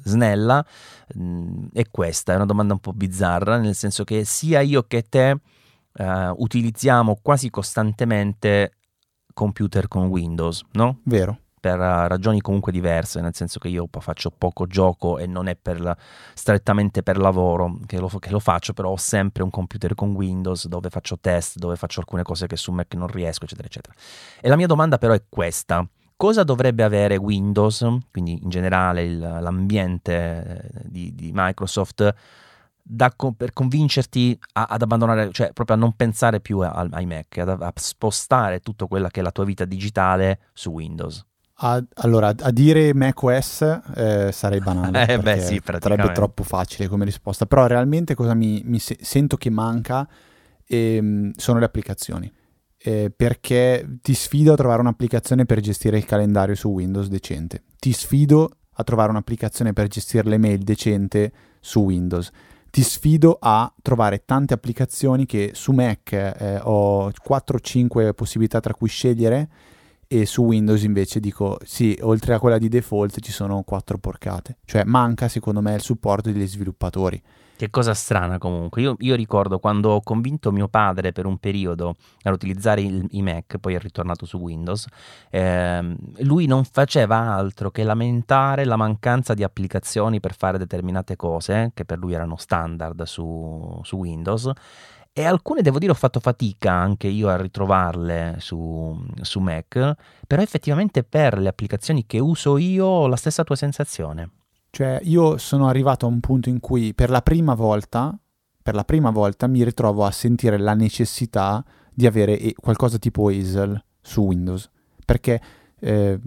[0.05, 0.65] snella,
[1.19, 5.03] mm, è questa, è una domanda un po' bizzarra, nel senso che sia io che
[5.09, 5.39] te
[5.93, 8.73] eh, utilizziamo quasi costantemente
[9.35, 11.01] computer con Windows, no?
[11.05, 15.57] Vero per ragioni comunque diverse, nel senso che io faccio poco gioco e non è
[15.57, 15.97] per,
[16.35, 20.67] strettamente per lavoro che lo, che lo, faccio, però ho sempre un computer con Windows
[20.67, 23.95] dove faccio test, dove faccio alcune cose che su Mac non riesco, eccetera, eccetera.
[24.41, 25.87] E la mia domanda però è questa.
[26.17, 32.15] Cosa dovrebbe avere Windows, quindi in generale il, l'ambiente eh, di, di Microsoft,
[32.89, 37.53] da, per convincerti a, ad abbandonare, cioè proprio a non pensare più ai Mac, a,
[37.53, 41.25] a spostare tutta quella che è la tua vita digitale su Windows?
[41.61, 45.07] A, allora, a dire macOS eh, sarei banale.
[45.13, 47.47] eh, beh, sì, sarebbe troppo facile come risposta.
[47.47, 50.09] Però realmente cosa mi, mi se- sento che manca
[50.67, 52.33] ehm, sono le applicazioni.
[52.81, 57.65] Eh, perché ti sfido a trovare un'applicazione per gestire il calendario su Windows decente.
[57.77, 62.31] Ti sfido a trovare un'applicazione per gestire le mail decente su Windows.
[62.71, 68.89] Ti sfido a trovare tante applicazioni che su Mac eh, ho 4-5 possibilità tra cui
[68.89, 69.49] scegliere
[70.11, 74.57] e su Windows invece dico sì, oltre a quella di default ci sono quattro porcate,
[74.65, 77.23] cioè manca secondo me il supporto degli sviluppatori.
[77.59, 81.97] Che cosa strana comunque, io, io ricordo quando ho convinto mio padre per un periodo
[82.23, 84.87] ad utilizzare il, i Mac, poi è ritornato su Windows,
[85.29, 91.73] eh, lui non faceva altro che lamentare la mancanza di applicazioni per fare determinate cose,
[91.75, 94.53] che per lui erano standard su, su Windows,
[95.19, 99.97] e alcune devo dire ho fatto fatica anche io a ritrovarle su, su, Mac,
[100.29, 104.31] però effettivamente per le applicazioni che uso io ho la stessa tua sensazione.
[104.71, 108.17] Cioè io sono arrivato a un punto in cui per la prima volta,
[108.63, 113.83] per la prima volta mi ritrovo a sentire la necessità di avere qualcosa tipo Hazel
[114.01, 114.71] su Windows,
[115.05, 115.41] perché
[115.81, 116.21] eh,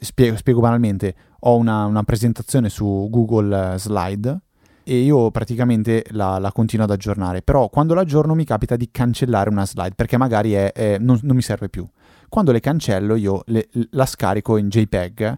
[0.00, 4.40] spiego, spiego, banalmente, ho una, una presentazione su Google Slide
[4.84, 9.48] e io praticamente la, la, continuo ad aggiornare, però quando l'aggiorno mi capita di cancellare
[9.48, 11.86] una slide perché magari è, è, non, non, mi serve più.
[12.28, 15.36] Quando le cancello io le, la scarico in JPEG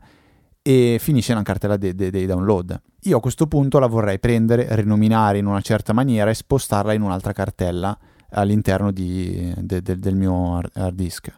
[0.62, 2.80] e finisce nella cartella dei, dei, dei download.
[3.02, 7.02] Io a questo punto la vorrei prendere, rinominare in una certa maniera e spostarla in
[7.02, 7.96] un'altra cartella
[8.30, 11.32] all'interno di, de, de, del mio hard disk.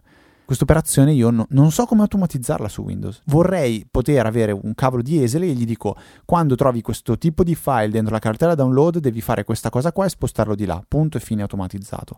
[0.49, 3.21] Questa operazione io no, non so come automatizzarla su Windows.
[3.27, 5.95] Vorrei poter avere un cavolo di esile e gli dico
[6.25, 10.07] quando trovi questo tipo di file dentro la cartella download devi fare questa cosa qua
[10.07, 10.83] e spostarlo di là.
[10.89, 12.17] Punto e fine automatizzato.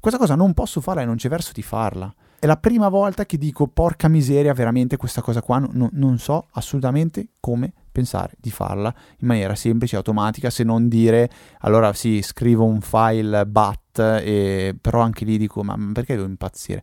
[0.00, 2.12] Questa cosa non posso farla e non c'è verso di farla.
[2.40, 6.48] È la prima volta che dico porca miseria, veramente questa cosa qua no, non so
[6.54, 12.22] assolutamente come pensare di farla in maniera semplice e automatica, se non dire allora sì,
[12.22, 16.82] scrivo un file bat, e, però anche lì dico ma perché devo impazzire?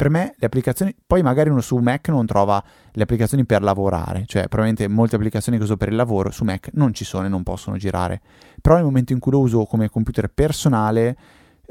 [0.00, 4.24] Per me le applicazioni, poi magari uno su Mac non trova le applicazioni per lavorare,
[4.24, 7.28] cioè probabilmente molte applicazioni che uso per il lavoro su Mac non ci sono e
[7.28, 8.22] non possono girare,
[8.62, 11.14] però nel momento in cui lo uso come computer personale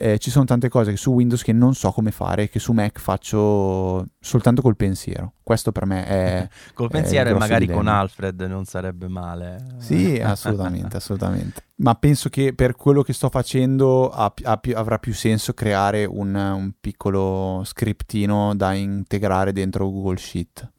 [0.01, 2.99] eh, ci sono tante cose su Windows che non so come fare, che su Mac
[2.99, 5.33] faccio soltanto col pensiero.
[5.43, 6.47] Questo per me è.
[6.73, 7.81] col pensiero e magari dilemma.
[7.81, 9.75] con Alfred non sarebbe male.
[9.79, 11.63] Sì, assolutamente, assolutamente.
[11.75, 16.05] Ma penso che per quello che sto facendo ha, ha più, avrà più senso creare
[16.05, 20.71] un, un, piccolo scriptino da integrare dentro Google Sheet.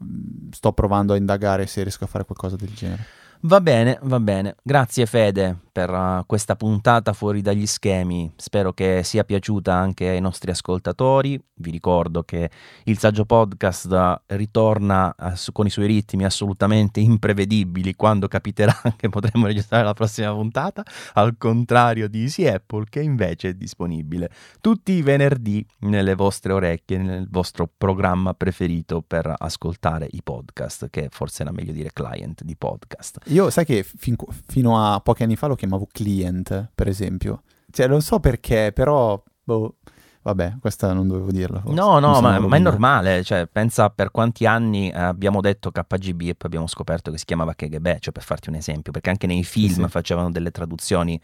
[0.50, 3.04] Sto provando a indagare se riesco a fare qualcosa del genere.
[3.40, 4.56] Va bene, va bene.
[4.62, 8.32] Grazie Fede per uh, questa puntata fuori dagli schemi.
[8.36, 11.40] Spero che sia piaciuta anche ai nostri ascoltatori.
[11.54, 12.50] Vi ricordo che
[12.84, 19.46] il Saggio Podcast ritorna su, con i suoi ritmi assolutamente imprevedibili quando capiterà che potremo
[19.46, 20.82] registrare la prossima puntata,
[21.14, 26.98] al contrario di Easy Apple che invece è disponibile tutti i venerdì nelle vostre orecchie,
[26.98, 32.56] nel vostro programma preferito per ascoltare i podcast, che forse era meglio dire client di
[32.56, 33.18] podcast.
[33.26, 34.16] Io sai che fin,
[34.46, 37.42] fino a pochi anni fa lo chiamavo client, per esempio.
[37.70, 39.22] Cioè, non so perché, però...
[39.42, 39.76] Boh,
[40.22, 41.60] vabbè, questa non dovevo dirla.
[41.60, 41.74] Forse.
[41.74, 43.22] No, no, ma, ma, è normale.
[43.22, 47.54] Cioè, pensa per quanti anni abbiamo detto KGB e poi abbiamo scoperto che si chiamava
[47.54, 49.88] KGB, cioè per farti un esempio, perché anche nei film sì, sì.
[49.88, 51.20] facevano delle traduzioni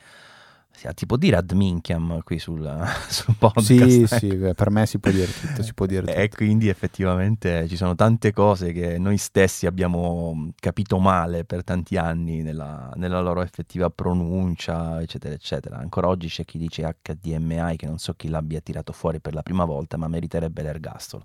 [0.94, 2.62] si può dire ad minchiam qui sul,
[3.08, 3.64] sul podcast.
[3.64, 6.18] Sì, sì, per me si può dire tutto, si può dire tutto.
[6.18, 11.96] E quindi effettivamente ci sono tante cose che noi stessi abbiamo capito male per tanti
[11.96, 15.78] anni nella, nella loro effettiva pronuncia, eccetera, eccetera.
[15.78, 19.42] Ancora oggi c'è chi dice HDMI che non so chi l'abbia tirato fuori per la
[19.42, 21.24] prima volta, ma meriterebbe l'ergastolo.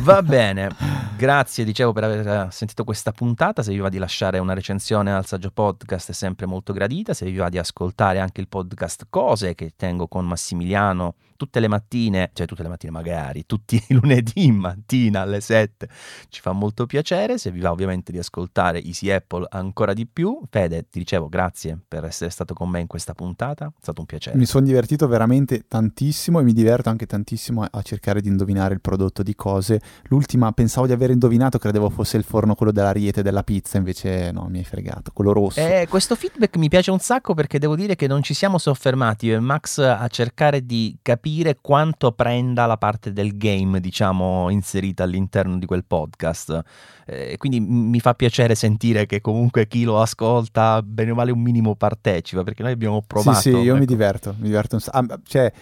[0.00, 0.70] Va bene,
[1.16, 5.26] grazie dicevo per aver sentito questa puntata, se vi va di lasciare una recensione al
[5.26, 9.54] Saggio Podcast è sempre molto gradita, se vi va di ascoltare anche il podcast Cose
[9.54, 14.50] che tengo con Massimiliano tutte le mattine, cioè tutte le mattine magari, tutti i lunedì
[14.50, 15.88] mattina alle 7,
[16.28, 20.40] ci fa molto piacere, se vi va ovviamente di ascoltare Easy Apple ancora di più,
[20.50, 24.06] Fede ti dicevo grazie per essere stato con me in questa puntata, è stato un
[24.06, 24.36] piacere.
[24.36, 28.80] Mi sono divertito veramente tantissimo e mi diverto anche tantissimo a cercare di indovinare il
[28.80, 29.80] prodotto di cose.
[30.08, 34.48] L'ultima pensavo di aver indovinato, credevo fosse il forno quello dell'ariete della pizza, invece no,
[34.50, 35.60] mi hai fregato, quello rosso.
[35.60, 39.38] Eh, questo feedback mi piace un sacco perché devo dire che non ci siamo soffermati,
[39.38, 45.58] Max, a cercare di capire capire quanto prenda la parte del game, diciamo, inserita all'interno
[45.58, 46.62] di quel podcast.
[47.06, 51.40] Eh, quindi mi fa piacere sentire che comunque chi lo ascolta, bene o male, un
[51.40, 53.40] minimo partecipa, perché noi abbiamo provato.
[53.40, 53.78] Sì, sì, io ecco.
[53.78, 55.12] mi diverto, mi diverto un sacco.
[55.12, 55.52] Ah, cioè,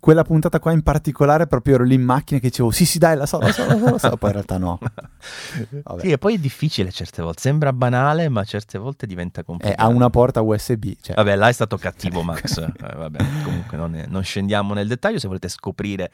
[0.00, 3.16] quella puntata qua in particolare proprio ero lì in macchina che dicevo sì sì dai
[3.16, 4.16] la so, la so, la so, la so.
[4.16, 4.78] poi in realtà no
[6.00, 9.86] sì e poi è difficile certe volte sembra banale ma certe volte diventa complicato ha
[9.88, 11.16] una porta USB cioè.
[11.16, 15.18] vabbè là è stato cattivo Max eh, vabbè, comunque non, è, non scendiamo nel dettaglio
[15.18, 16.10] se volete scoprire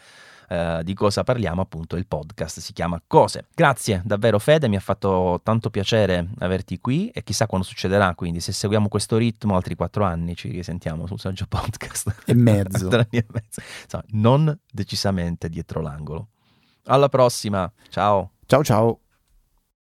[0.48, 3.46] Uh, di cosa parliamo, appunto il podcast si chiama Cose.
[3.54, 8.40] Grazie davvero Fede, mi ha fatto tanto piacere averti qui e chissà quando succederà, quindi
[8.40, 12.22] se seguiamo questo ritmo altri quattro anni ci risentiamo sul Saggio Podcast.
[12.24, 12.88] E mezzo.
[13.10, 13.60] e mezzo.
[13.82, 16.28] Insomma, non decisamente dietro l'angolo.
[16.84, 18.32] Alla prossima, ciao.
[18.46, 19.00] Ciao ciao.